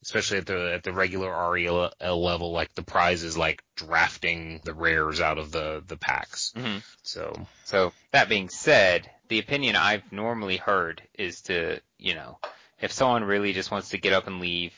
[0.06, 4.72] especially at the at the regular REL level like the prize is like drafting the
[4.72, 6.82] rares out of the the packs Mhm.
[7.02, 12.38] so So that being said, the opinion I've normally heard is to, you know,
[12.80, 14.72] if someone really just wants to get up and leave,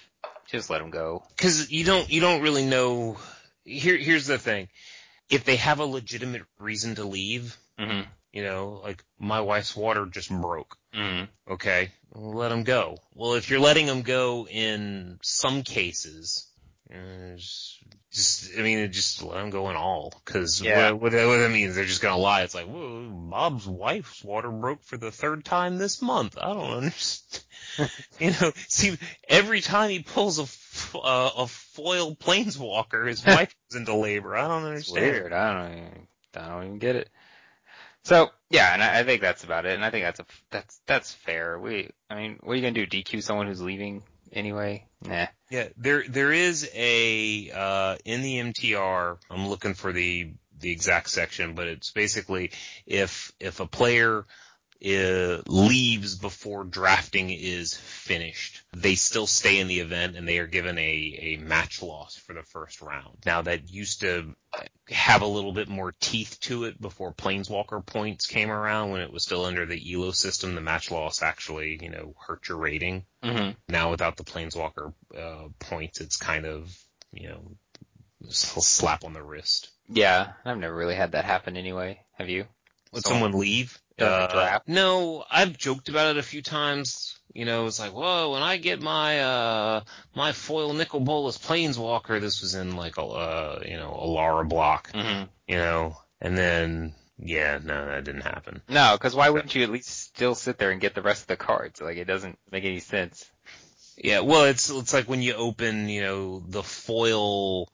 [0.47, 1.23] just let them go.
[1.37, 3.19] because you don't you don't really know.
[3.65, 4.69] Here here's the thing:
[5.29, 8.09] if they have a legitimate reason to leave, Mm-hmm.
[8.39, 10.79] You know, like my wife's water just broke.
[10.95, 11.25] Mm-hmm.
[11.53, 12.99] Okay, let them go.
[13.15, 16.47] Well, if you're letting them go in some cases,
[16.91, 17.79] uh, just,
[18.13, 20.13] just I mean, just let them go in all.
[20.25, 20.93] Because Yeah.
[20.93, 22.43] what, what, that- what that means, they're just gonna lie.
[22.43, 26.39] It's like, Whoa, Bob's wife's water broke for the third time this month.
[26.41, 27.45] I don't understand.
[28.21, 28.97] you know, see,
[29.29, 34.37] every time he pulls a uh, a foil planeswalker, his wife goes into labor.
[34.37, 35.05] I don't It's understand.
[35.07, 35.33] weird.
[35.33, 37.11] I don't even, I don't even get it.
[38.05, 39.75] So yeah, and I, I think that's about it.
[39.75, 41.59] And I think that's a that's that's fair.
[41.59, 42.87] We, I mean, what are you gonna do?
[42.87, 44.87] DQ someone who's leaving anyway?
[45.05, 45.27] Nah.
[45.51, 49.19] Yeah, there there is a uh, in the MTR.
[49.31, 52.51] I'm looking for the the exact section, but it's basically
[52.87, 54.27] if if a player
[54.85, 60.47] uh, leaves before drafting is finished, they still stay in the event and they are
[60.47, 63.19] given a a match loss for the first round.
[63.27, 64.35] Now that used to
[64.89, 69.13] have a little bit more teeth to it before Planeswalker points came around when it
[69.13, 70.55] was still under the ELO system.
[70.55, 73.51] The match loss actually, you know, hurt your rating Mm-hmm.
[73.69, 76.73] now without the planeswalker uh, points, it's kind of
[77.13, 77.51] you know
[78.29, 79.71] slap on the wrist.
[79.89, 82.01] Yeah, I've never really had that happen anyway.
[82.13, 82.47] Have you?
[82.93, 83.79] Would So- someone leave?
[83.99, 84.69] Yeah, like a draft?
[84.69, 87.19] no, I've joked about it a few times.
[87.35, 89.81] You know, it's like, whoa, when I get my uh
[90.15, 94.91] my foil Nicol Bolas planeswalker, this was in like a uh, you know, Alara block,
[94.93, 98.63] hmm you know, and then yeah, no, that didn't happen.
[98.69, 101.27] No, because why wouldn't you at least still sit there and get the rest of
[101.29, 101.81] the cards?
[101.81, 103.29] Like it doesn't make any sense.
[103.97, 107.69] Yeah, well, it's it's like when you open, you know, the foil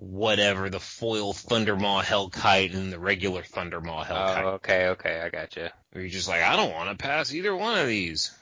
[0.00, 4.42] whatever, the foil Thundermaw Hellkite and the regular Thundermaw Hellkite.
[4.44, 5.72] Oh, okay, okay, I gotcha.
[5.92, 8.34] Where you're just like, I don't want to pass either one of these.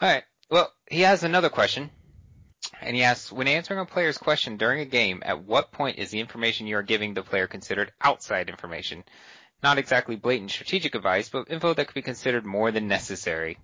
[0.00, 0.22] All right.
[0.50, 1.90] Well, he has another question,
[2.80, 6.10] and he asks, when answering a player's question during a game, at what point is
[6.10, 9.02] the information you are giving the player considered outside information?
[9.64, 13.58] Not exactly blatant strategic advice, but info that could be considered more than necessary.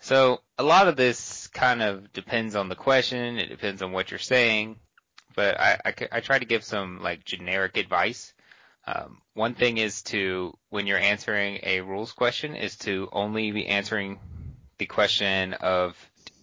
[0.00, 3.38] So a lot of this kind of depends on the question.
[3.38, 4.76] It depends on what you're saying,
[5.34, 8.32] but I try to give some like generic advice.
[8.86, 13.66] Um, one thing is to, when you're answering a rules question, is to only be
[13.66, 14.18] answering
[14.78, 15.96] the question of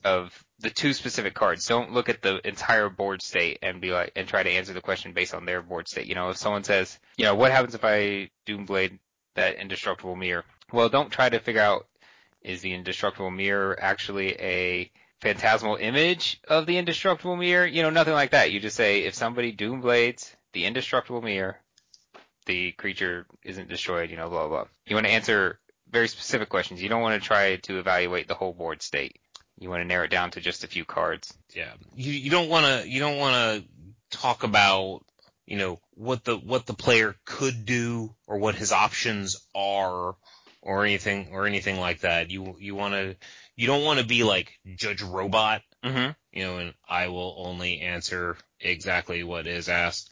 [0.05, 1.65] of the two specific cards.
[1.65, 4.81] Don't look at the entire board state and be like and try to answer the
[4.81, 6.07] question based on their board state.
[6.07, 8.99] You know, if someone says, you know, what happens if I Doomblade
[9.35, 10.45] that indestructible mirror?
[10.71, 11.87] Well, don't try to figure out
[12.41, 17.65] is the indestructible mirror actually a phantasmal image of the indestructible mirror?
[17.65, 18.51] You know, nothing like that.
[18.51, 21.57] You just say if somebody Doomblades the indestructible mirror,
[22.45, 24.63] the creature isn't destroyed, you know, blah blah.
[24.63, 24.67] blah.
[24.85, 25.59] You want to answer
[25.89, 26.81] very specific questions.
[26.81, 29.17] You don't want to try to evaluate the whole board state.
[29.57, 31.33] You want to narrow it down to just a few cards.
[31.53, 35.01] Yeah, you you don't want to you don't want to talk about
[35.45, 40.15] you know what the what the player could do or what his options are
[40.61, 42.31] or anything or anything like that.
[42.31, 43.15] You you want to
[43.59, 46.11] you don't want to be like Judge Robot, Mm-hmm.
[46.31, 50.09] you know, and I will only answer exactly what is asked.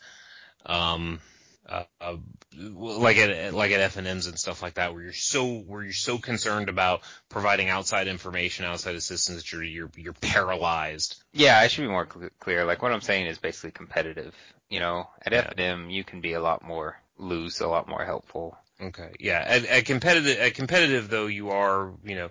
[0.66, 1.20] Um,
[1.68, 2.16] uh, uh,
[2.58, 6.18] like at like at FNM's and stuff like that, where you're so where you're so
[6.18, 11.22] concerned about providing outside information, outside assistance that you're you're you're paralyzed.
[11.34, 12.66] Yeah, I should be more cl- clear.
[12.66, 14.34] Like what I'm saying is basically competitive.
[14.70, 15.54] You know, at Yeah.
[15.54, 18.58] FNM you can be a lot more loose, a lot more helpful.
[18.82, 19.12] Okay.
[19.20, 19.44] Yeah.
[19.46, 22.30] At, at competitive, at competitive though, you are, you know,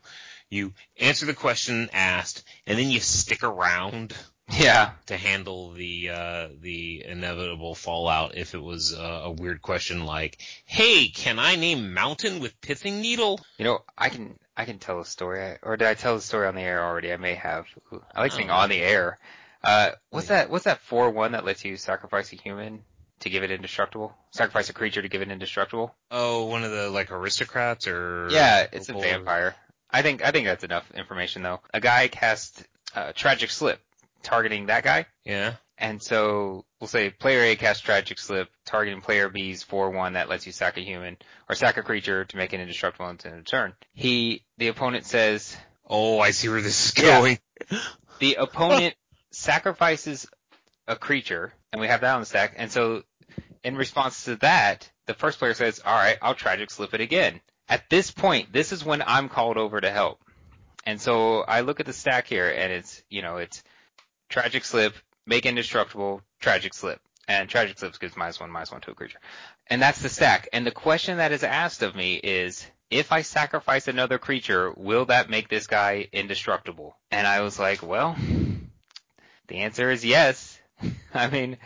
[0.51, 4.15] you answer the question asked, and then you stick around
[4.51, 4.93] Yeah.
[5.07, 10.39] to handle the uh, the inevitable fallout if it was uh, a weird question like,
[10.65, 15.01] "Hey, can I name mountain with pithing needle?" You know, I can I can tell
[15.01, 17.13] a story, I- or did I tell the story on the air already?
[17.13, 17.67] I may have.
[17.93, 18.55] Ooh, I like saying Oh.
[18.55, 19.19] on the air.
[19.65, 20.49] Uh, what's that?
[20.49, 22.85] What's that four one that lets you sacrifice a human
[23.21, 24.17] to give it indestructible?
[24.31, 25.93] Sacrifice a creature to give it indestructible?
[26.13, 29.57] Oh, one of the like aristocrats or Yeah, it's a vampire.
[29.97, 31.61] I think I think that's enough information though.
[31.73, 32.63] A guy cast
[32.95, 33.81] uh, tragic slip
[34.23, 35.55] targeting that guy, Yeah.
[35.79, 40.29] and so we'll say player A casts tragic slip targeting player B's four one that
[40.29, 41.17] lets you sack a human
[41.49, 43.73] or sack a creature to make it indestructible until a turn.
[43.95, 45.57] He the opponent says
[45.89, 47.19] Oh, I see where this is Yeah.
[47.21, 47.39] going.
[48.19, 48.95] the opponent
[49.33, 50.27] sacrifices
[50.89, 52.55] a creature, and we have that on the stack.
[52.57, 53.03] And so,
[53.65, 57.41] in response to that, the first player says, "All right, I'll tragic slip it again."
[57.69, 60.21] At this point, this is when I'm called over to help.
[60.85, 63.63] And so I look at the stack here, and it's you know it's
[64.29, 64.95] tragic slip,
[65.27, 69.19] make indestructible, tragic slip, and tragic slips gives minus one, minus one to a creature,
[69.67, 70.49] and that's the stack.
[70.53, 75.07] And the question that is asked of me is, if I sacrifice another creature, will
[75.07, 76.97] that make this guy indestructible?
[77.11, 78.17] And I was like, well,
[79.49, 80.61] the answer is yes.
[81.15, 81.57] I mean,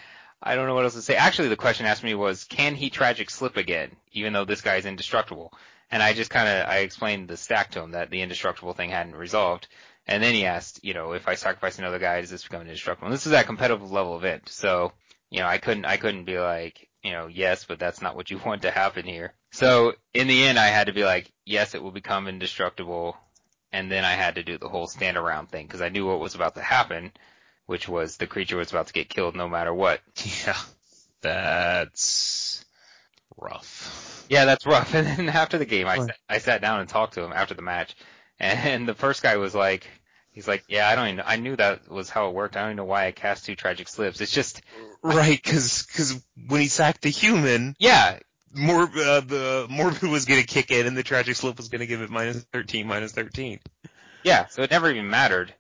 [0.43, 1.17] I don't know what else to say.
[1.17, 4.77] Actually, the question asked me was, can he tragic slip again, even though this guy
[4.77, 5.53] is indestructible?
[5.91, 8.91] And I just kind of, I explained the stack to him that the indestructible thing
[8.91, 9.67] hadn't resolved.
[10.07, 13.07] And then he asked, you know, if I sacrifice another guy, does this become indestructible?
[13.07, 14.49] And this is at competitive level event.
[14.49, 14.93] So,
[15.31, 18.31] you know, I couldn't, I couldn't be like, you know, yes, but that's not what
[18.31, 19.35] you want to happen here.
[19.53, 23.17] So in the end, I had to be like, yes, it will become indestructible.
[23.73, 26.21] And then I had to do the whole stand around thing because I knew what
[26.21, 27.13] was about to happen,
[27.67, 30.01] which was the creature was about to get killed no matter what.
[30.47, 30.57] Yeah.
[31.23, 32.65] That's
[33.37, 34.20] rough.
[34.31, 34.95] Yeah, that's rough.
[34.95, 37.53] And then after the game, I, sat, I sat down and talked to him after
[37.55, 37.95] the match,
[38.39, 39.87] and the first guy was like,
[40.31, 42.57] he's like, yeah, I don't even, I knew that was how it worked.
[42.57, 44.21] I don't even know why I cast two tragic slips.
[44.21, 44.63] It's just,
[45.03, 48.21] Right, cause, cause when he sacked the human, yeah,
[48.53, 52.01] Mor- uh, the Morbid was gonna kick in and the Tragic Slip was gonna give
[52.01, 53.61] it minus 13, minus 13.
[54.25, 54.47] yeah.
[54.47, 55.55] So it never even mattered.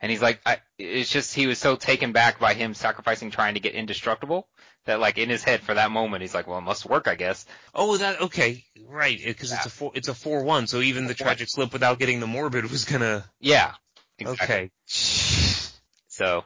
[0.00, 3.54] And he's like, I, it's just he was so taken back by him sacrificing trying
[3.54, 4.46] to get indestructible
[4.86, 7.14] that like in his head for that moment he's like, well, it must work, I
[7.14, 7.44] guess.
[7.74, 11.48] Oh, that, okay, right, cause it's a four, it's a 4-1, so even the Tragic
[11.50, 13.72] Slip without getting the Morbid was gonna, Yeah,
[14.18, 14.54] exactly.
[14.54, 14.70] okay.
[16.08, 16.44] So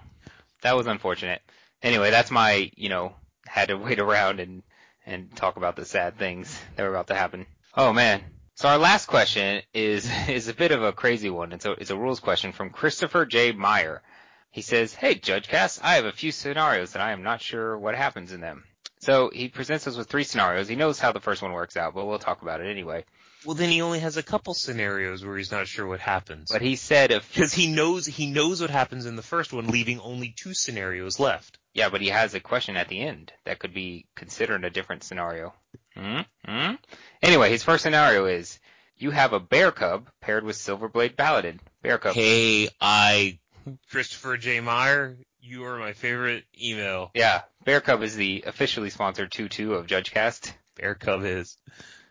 [0.62, 1.42] that was unfortunate.
[1.82, 3.14] Anyway, that's my, you know,
[3.46, 4.62] had to wait around and
[5.06, 7.46] and talk about the sad things that were about to happen.
[7.76, 8.22] Oh man.
[8.56, 11.52] So our last question is is a bit of a crazy one.
[11.52, 13.52] It's a it's a rules question from Christopher J.
[13.52, 14.02] Meyer.
[14.50, 17.78] He says, "Hey Judge Cast, I have a few scenarios and I am not sure
[17.78, 18.64] what happens in them."
[19.00, 20.68] So he presents us with three scenarios.
[20.68, 23.04] He knows how the first one works out, but we'll talk about it anyway.
[23.46, 26.50] Well, then he only has a couple scenarios where he's not sure what happens.
[26.52, 29.68] But he said if because he knows he knows what happens in the first one,
[29.68, 31.58] leaving only two scenarios left.
[31.72, 35.02] yeah, but he has a question at the end that could be considered a different
[35.04, 35.54] scenario.
[35.96, 36.74] hmm hmm
[37.22, 38.58] Anyway, his first scenario is
[38.98, 41.60] you have a bear cub paired with Silverblade Paladin.
[41.82, 42.14] Bear cub.
[42.14, 43.38] Hey, I,
[43.90, 44.60] Christopher J.
[44.60, 47.10] Meyer, you are my favorite email.
[47.14, 50.52] Yeah, Bear Cub is the officially sponsored 2-2 of JudgeCast.
[50.76, 51.56] Bear Cub is.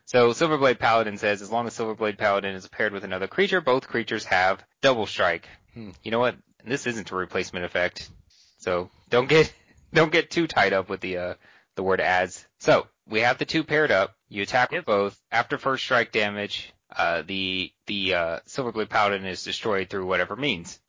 [0.06, 3.88] So Silverblade Paladin says, as long as Silverblade Paladin is paired with another creature, both
[3.88, 5.48] creatures have double strike.
[5.74, 5.92] Hmm.
[6.04, 6.36] You know what?
[6.66, 8.10] This isn't a replacement effect.
[8.58, 9.54] So don't get,
[9.94, 11.34] don't get too tied up with the, uh,
[11.76, 12.44] the word as.
[12.60, 14.16] So we have the two paired up.
[14.30, 14.86] You attack with Yep.
[14.86, 15.22] both.
[15.32, 20.80] After first strike damage, uh, the, the, uh, Silverblade Paladin is destroyed through whatever means.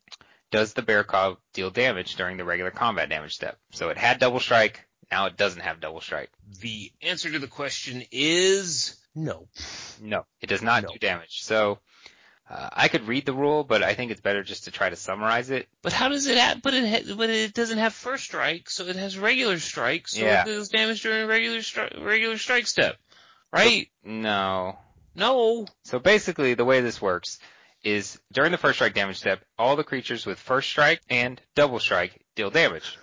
[0.51, 3.57] Does the Bear Cub deal damage during the regular combat damage step?
[3.71, 4.85] So it had double strike.
[5.11, 6.29] Now it doesn't have double strike.
[6.59, 9.47] The answer to the question is no.
[10.01, 10.89] No, it does not No.
[10.93, 11.41] do damage.
[11.43, 11.79] So
[12.49, 14.95] uh, I could read the rule, but I think it's better just to try to
[14.97, 15.67] summarize it.
[15.81, 18.85] But how does it have, but it ha, but it doesn't have first strike, so
[18.87, 20.43] it has regular strike, so Yeah.
[20.43, 22.97] it does damage during regular stri- regular strike step.
[23.53, 23.89] Right?
[24.03, 24.77] No.
[25.15, 25.65] No.
[25.83, 27.39] So basically, the way this works
[27.83, 31.79] is during the first strike damage step, all the creatures with first strike and double
[31.79, 32.97] strike deal damage.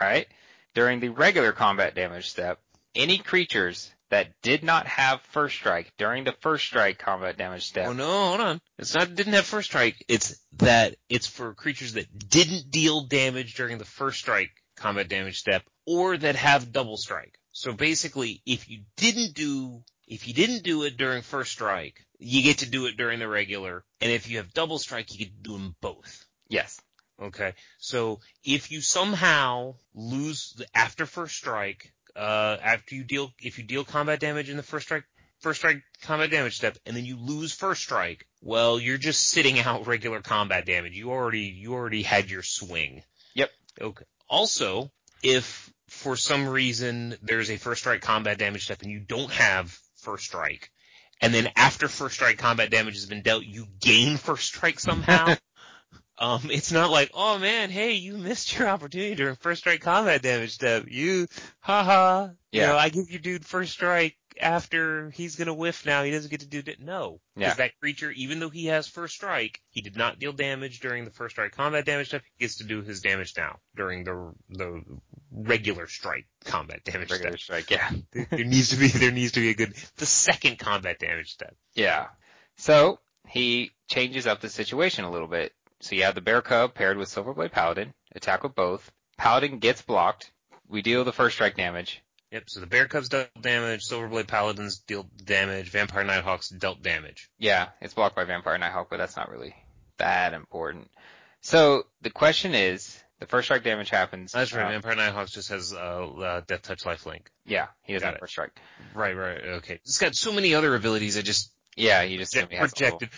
[0.00, 0.28] Alright?
[0.74, 2.60] During the regular combat damage step,
[2.94, 7.88] any creatures that did not have first strike during the first strike combat damage step,
[7.88, 8.60] Oh no, hold on.
[8.78, 10.04] It's not didn't have first strike.
[10.08, 15.38] It's that it's for creatures that didn't deal damage during the first strike combat damage
[15.38, 17.38] step or that have double strike.
[17.52, 22.42] So basically, if you didn't do if you didn't do it during first strike, you
[22.42, 25.36] get to do it during the regular, and if you have double strike, you get
[25.36, 26.26] to do them both.
[26.48, 26.78] yes.
[27.22, 27.52] Okay.
[27.78, 33.64] So if you somehow lose the, after first strike, uh, after you deal, if you
[33.64, 35.04] deal combat damage in the first strike,
[35.40, 39.60] first strike combat damage step, and then you lose first strike, well, you're just sitting
[39.60, 40.94] out regular combat damage.
[40.94, 43.02] You already, you already had your swing.
[43.34, 43.50] Yep.
[43.80, 44.04] Okay.
[44.26, 44.90] Also,
[45.22, 49.78] if for some reason there's a first strike combat damage step and you don't have
[50.00, 50.70] first strike,
[51.20, 55.36] and then after first strike combat damage has been dealt, you gain first strike somehow.
[56.18, 60.20] Um, it's not like, oh man, hey, you missed your opportunity during first strike combat
[60.20, 60.84] damage step.
[60.86, 61.26] You,
[61.60, 62.66] haha, you Yeah.
[62.66, 66.02] know, I give you dude first strike after he's gonna whiff now.
[66.02, 66.80] He doesn't get to do that.
[66.80, 67.20] No.
[67.36, 67.46] Yeah.
[67.46, 71.04] Because that creature, even though he has first strike, he did not deal damage during
[71.04, 72.22] the first strike combat damage step.
[72.36, 74.82] He gets to do his damage now during the, the
[75.32, 77.66] regular strike combat damage Regular step.
[77.66, 77.90] strike, yeah.
[78.12, 81.32] There, there needs to be, there needs to be a good, the second combat damage
[81.32, 81.54] step.
[81.74, 82.06] Yeah.
[82.56, 85.52] So he changes up the situation a little bit.
[85.80, 88.90] So you have the Bear Cub paired with Silverblade Paladin, attack with both.
[89.16, 90.30] Paladin gets blocked.
[90.68, 92.02] We deal the first strike damage.
[92.32, 97.28] Yep, so the Bear Cubs dealt damage, Silverblade Paladins dealt damage, Vampire Nighthawks dealt damage.
[97.38, 99.54] Yeah, it's blocked by Vampire Nighthawk, but that's not really
[99.98, 100.90] that important.
[101.40, 104.30] So the question is, the first strike damage happens.
[104.30, 107.22] That's right, uh, Vampire Nighthawks just has uh, uh Deathtouch Lifelink.
[107.44, 108.20] yeah, he doesn't have it.
[108.20, 108.52] first strike.
[108.94, 109.74] Right, right, okay.
[109.84, 113.10] It's got so many other abilities I just Yeah, he just has projected.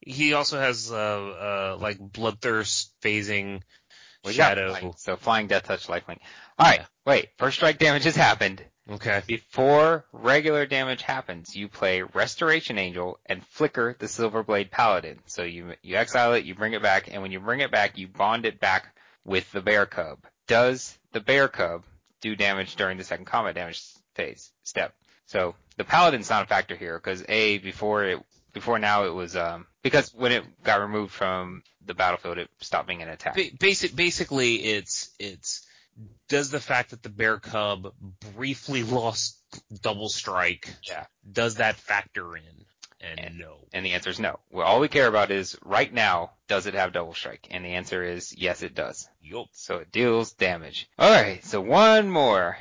[0.00, 3.62] He also has uh uh like Bloodthirst, Phasing,
[4.24, 4.70] Yeah, Shadow.
[4.70, 4.94] flying.
[4.96, 6.18] So flying deathtouch lifelink.
[6.60, 6.86] Alright, Yeah.
[7.06, 8.64] wait, first strike damage has happened.
[8.90, 9.22] Okay.
[9.26, 15.20] Before regular damage happens, you play Restoration Angel and flicker the Silverblade Paladin.
[15.26, 17.96] So you you exile it, you bring it back, and when you bring it back,
[17.96, 18.94] you bond it back
[19.24, 20.18] with the Bear Cub.
[20.48, 21.84] Does the Bear Cub
[22.20, 23.82] do damage during the second combat damage
[24.14, 24.94] phase step?
[25.26, 28.18] So the Paladin's not a factor here because a before it
[28.52, 32.86] before now it was um because when it got removed from the battlefield, it stopped
[32.86, 33.34] being an attack.
[33.34, 35.66] Ba- basic, basically, it's it's
[36.28, 37.92] does the fact that the bear cub
[38.36, 39.36] briefly lost
[39.82, 41.04] double strike Yeah.
[41.30, 42.42] does that factor in?
[43.00, 43.56] And, And- no.
[43.74, 44.38] And the answer is no.
[44.50, 47.48] Well, all we care about is right now, does it have double strike?
[47.50, 49.08] And the answer is yes, it does.
[49.20, 49.46] Yup.
[49.52, 50.88] So it deals damage.
[51.00, 52.56] Alright, so one more.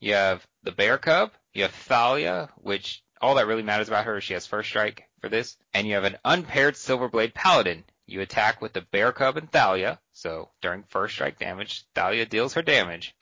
[0.00, 4.18] You have the Bear Cub, you have Thalia, which all that really matters about her
[4.18, 7.84] is she has first strike for this, and you have an unpaired Silverblade Paladin.
[8.06, 12.54] You attack with the Bear Cub and Thalia, so during first strike damage, Thalia deals
[12.54, 13.14] her damage.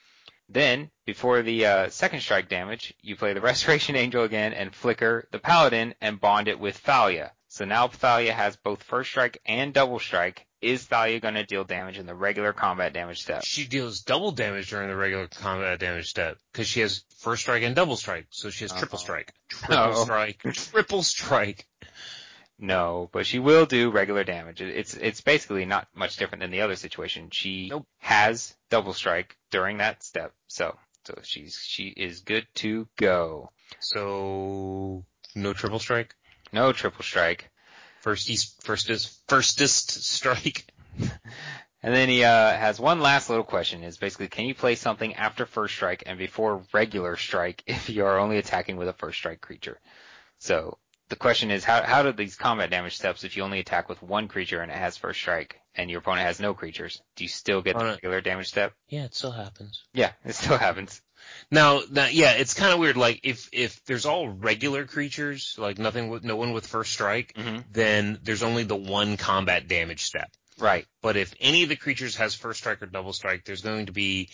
[0.48, 5.26] Then, before the uh, second strike damage, you play the Restoration Angel again and flicker
[5.30, 7.32] the Paladin and bond it with Thalia.
[7.48, 11.64] So now Thalia has both first strike and double strike is Thalia going to deal
[11.64, 13.44] damage in the regular combat damage step?
[13.44, 17.62] She deals double damage during the regular combat damage step because she has first strike
[17.62, 18.80] and double strike, so she has uh-huh.
[18.80, 19.02] triple Uh-oh.
[19.04, 20.04] strike, triple Oh.
[20.04, 21.66] strike, triple strike.
[22.58, 24.60] No, but she will do regular damage.
[24.60, 27.30] It's it's basically not much different than the other situation.
[27.30, 27.86] She Nope.
[27.98, 33.50] has double strike during that step, so so she's she is good to go.
[33.80, 35.04] So
[35.34, 36.14] no triple strike.
[36.52, 37.50] No triple strike.
[38.04, 40.66] First east, first is firstest strike.
[41.82, 43.82] And then he uh, has one last little question.
[43.82, 48.06] Is basically, can you play something after first strike and before regular strike if you
[48.06, 49.78] are only attacking with a first strike creature?
[50.38, 50.78] So
[51.10, 54.02] the question is, how how do these combat damage steps if you only attack with
[54.02, 57.02] one creature and it has first strike and your opponent has no creatures?
[57.16, 58.72] Do you still get the regular damage step?
[58.88, 59.84] Yeah, it still happens.
[59.92, 61.02] Yeah, it still happens.
[61.50, 62.96] Now, now, yeah, it's kind of weird.
[62.96, 67.32] Like if if there's all regular creatures, like nothing with no one with first strike,
[67.36, 70.30] hmm then there's only the one combat damage step.
[70.58, 70.86] Right.
[71.02, 73.92] But if any of the creatures has first strike or double strike, there's going to
[73.92, 74.28] be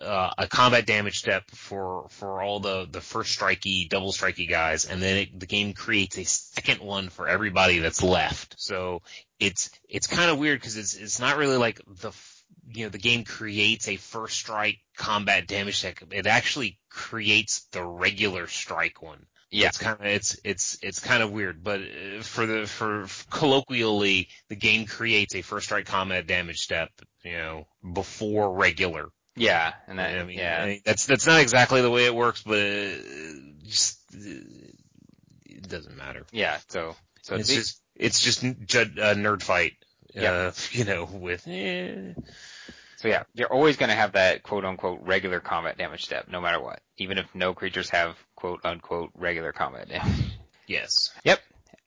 [0.00, 4.84] uh, a combat damage step for for all the the first strikey, double strikey guys,
[4.86, 8.54] and then it, the game creates a second one for everybody that's left.
[8.58, 9.02] So
[9.38, 12.12] it's it's kind of weird because it's it's not really like the
[12.72, 15.96] you know the game creates a first strike combat damage step.
[16.10, 19.26] It actually creates the regular strike one.
[19.50, 19.68] Yeah.
[19.68, 24.28] It's kind of it's it's it's kind of weird, but uh, for the for colloquially,
[24.48, 26.90] the game creates a first strike combat damage step,
[27.24, 29.08] you know, before regular.
[29.36, 29.72] Yeah.
[29.86, 30.62] And that, I mean, yeah.
[30.62, 32.94] I mean, that's that's not exactly the way it works, but uh,
[33.64, 34.18] just uh,
[35.46, 36.26] it doesn't matter.
[36.30, 36.58] yeah.
[36.68, 39.72] So so it's just it's just a nerd fight.
[40.14, 40.32] Yeah.
[40.32, 42.14] Uh, you know, with eh.
[42.96, 46.40] So yeah, you're always going to have that quote unquote regular combat damage step, no
[46.40, 50.32] matter what, even if no creatures have quote unquote regular combat damage.
[50.66, 51.10] yes.
[51.24, 51.40] Yep.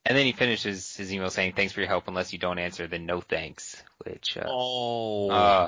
[0.06, 2.08] And then he finishes his email saying, "Thanks for your help.
[2.08, 5.30] Unless you don't answer, then no thanks." Which, uh, Oh.
[5.30, 5.68] uh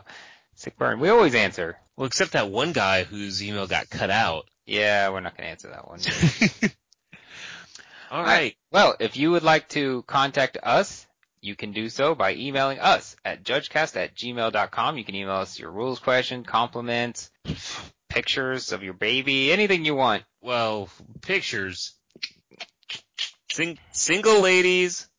[0.55, 0.99] sick burn.
[0.99, 1.77] We always answer.
[1.97, 4.45] well, except that one guy whose email got cut out.
[4.65, 5.99] Yeah, we're not going to answer that one.
[8.11, 8.55] All right.
[8.71, 11.05] Well, if you would like to contact us,
[11.43, 14.97] you can do so by emailing us at judgecast at gmail.com.
[14.97, 17.29] You can email us your rules question, compliments,
[18.09, 20.23] pictures of your baby, anything you want.
[20.41, 20.87] Well,
[21.21, 21.95] pictures.
[23.51, 25.09] Sing- single ladies.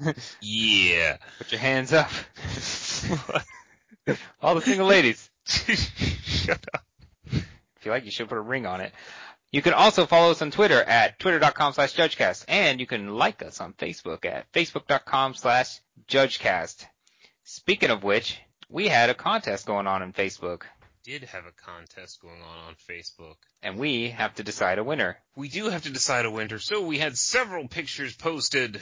[0.40, 1.18] yeah.
[1.38, 2.10] Put your hands up.
[4.40, 5.30] All the single ladies.
[5.46, 6.84] Shut up.
[7.32, 8.92] If you like, you should put a ring on it.
[9.54, 13.40] You can also follow us on Twitter at twitter.com slash judgecast, and you can like
[13.40, 15.78] us on Facebook at facebook.com slash
[16.08, 16.84] judgecast.
[17.44, 18.36] Speaking of which,
[18.68, 20.62] we had a contest going on on Facebook,
[21.04, 23.36] Did have a contest going on on Facebook.
[23.62, 25.18] and we have to decide a winner.
[25.36, 28.80] We do have to decide a winner, so we had several pictures posted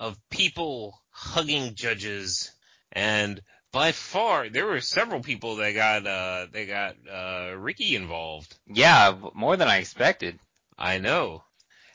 [0.00, 2.50] of people hugging judges,
[2.90, 3.40] and
[3.72, 8.56] by far there were several people that got uh they got uh Ricky involved.
[8.66, 10.38] Yeah, more than I expected.
[10.76, 11.42] I know.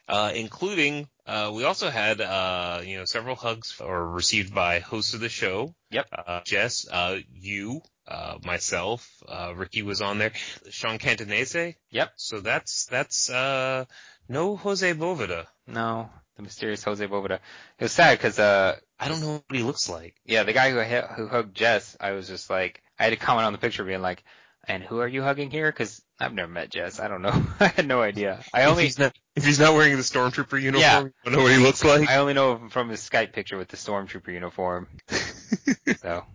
[0.06, 5.14] Uh, including, uh, we also had, uh, you know, several hugs or received by hosts
[5.14, 5.74] of the show.
[5.92, 6.08] Yep.
[6.12, 10.34] Uh, Jess, uh, you, uh, myself, uh, Ricky was on there.
[10.72, 11.76] Sean Catanese.
[11.92, 12.12] Yep.
[12.18, 13.86] So that's, that's, uh,
[14.28, 15.46] no Jose Boveda.
[15.68, 17.36] No, the mysterious Jose Boveda.
[17.80, 20.16] It was sad because, uh, I don't know what he looks like.
[20.26, 23.46] yeah, the guy who who hugged Jess, I was just like, I had to comment
[23.46, 24.24] on the picture being like,
[24.68, 25.70] and who are you hugging here?
[25.72, 27.00] Because I've never met Jess.
[27.00, 27.44] I don't know.
[27.60, 28.40] I had no idea.
[28.54, 31.02] I if only he's not, if he's not wearing the stormtrooper uniform, Yeah.
[31.02, 32.10] you don't know what he looks like.
[32.10, 34.88] I only know him from his Skype picture with the stormtrooper uniform.
[35.98, 36.26] So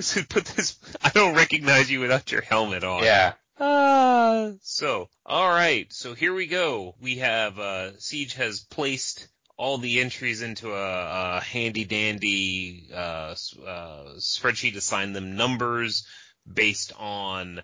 [0.00, 3.02] So put this, I don't recognize you without your helmet on.
[3.04, 6.94] yeah, Ah, so, alright, so here we go.
[7.00, 9.28] We have, uh, Siege has placed
[9.62, 13.32] all the entries into a, a handy dandy, uh,
[13.64, 16.04] uh, spreadsheet, assign them numbers
[16.52, 17.62] based on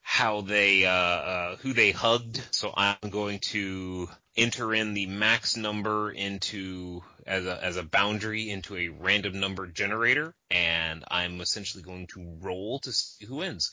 [0.00, 2.40] how they, uh, uh, who they hugged.
[2.50, 8.48] So I'm going to enter in the max number into, as a, as a boundary
[8.48, 13.70] into a random number generator, and I'm essentially going to roll to see who wins.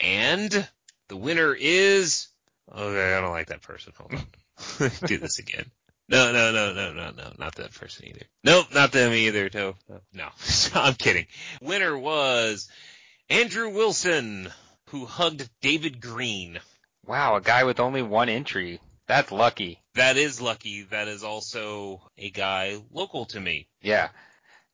[0.00, 0.66] And
[1.08, 2.28] the winner is.
[2.74, 3.92] Okay, I don't like that person.
[3.98, 4.90] Hold on.
[5.06, 5.70] Do this again.
[6.08, 8.26] No, no, no, no, no, no, not that person either.
[8.44, 9.48] Nope, not them either.
[9.54, 9.74] No,
[10.12, 10.28] no.
[10.74, 11.26] I'm kidding.
[11.60, 12.68] Winner was
[13.30, 14.48] Andrew Wilson,
[14.90, 16.60] who hugged David Green.
[17.06, 18.80] wow, a guy with only one entry.
[19.06, 19.80] That's lucky.
[19.94, 20.82] That is lucky.
[20.82, 23.68] That is also a guy local to me.
[23.80, 24.08] Yeah.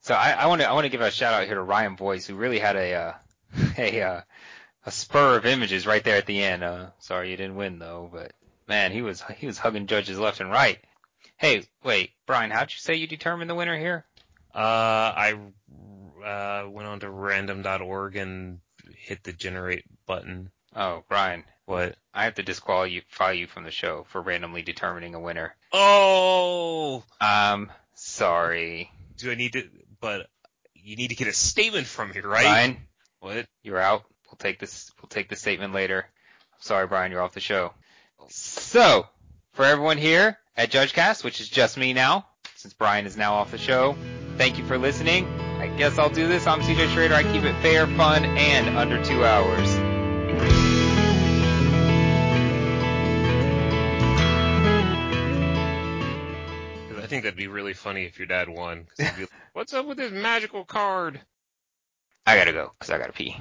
[0.01, 1.95] So I, I want to I want to give a shout out here to Ryan
[1.95, 3.13] Boyce, who really had a uh,
[3.77, 4.21] a uh,
[4.85, 6.63] a spur of images right there at the end.
[6.63, 8.33] Uh, sorry you didn't win though, but
[8.67, 10.79] man, he was he was hugging judges left and right.
[11.39, 14.05] Hey, wait, Brian, how'd you say you determined the winner here?
[14.53, 15.33] Uh, I
[16.25, 18.59] uh, went on to random.org and
[18.93, 20.51] hit the generate button.
[20.75, 21.95] Oh, Brian, What?
[22.13, 25.55] I have to disqualify you from the show for randomly determining a winner.
[25.71, 28.91] Oh, Um, sorry.
[29.17, 29.69] do I need to?
[30.01, 30.27] But
[30.75, 32.43] you need to get a statement from me, right?
[32.43, 32.77] Brian,
[33.21, 33.45] What?
[33.63, 34.03] you're out.
[34.27, 34.91] We'll take this.
[35.01, 36.01] We'll take the statement later.
[36.53, 37.11] I'm sorry, Brian.
[37.11, 37.73] You're off the show.
[38.29, 39.07] So,
[39.59, 42.25] for everyone here at JudgeCast, which is just me now,
[42.55, 43.93] since Brian is now off the show,
[44.37, 45.27] thank you for listening.
[45.59, 46.47] I guess I'll do this.
[46.47, 47.13] I'm CJ Schrader.
[47.13, 49.67] I keep it fair, fun, and under two hours.
[56.97, 58.85] I think that'd be really funny if your dad won.
[58.85, 61.19] 'cause he'd be like, What's up with this magical card?
[62.25, 63.35] I gotta go because I gotta pee.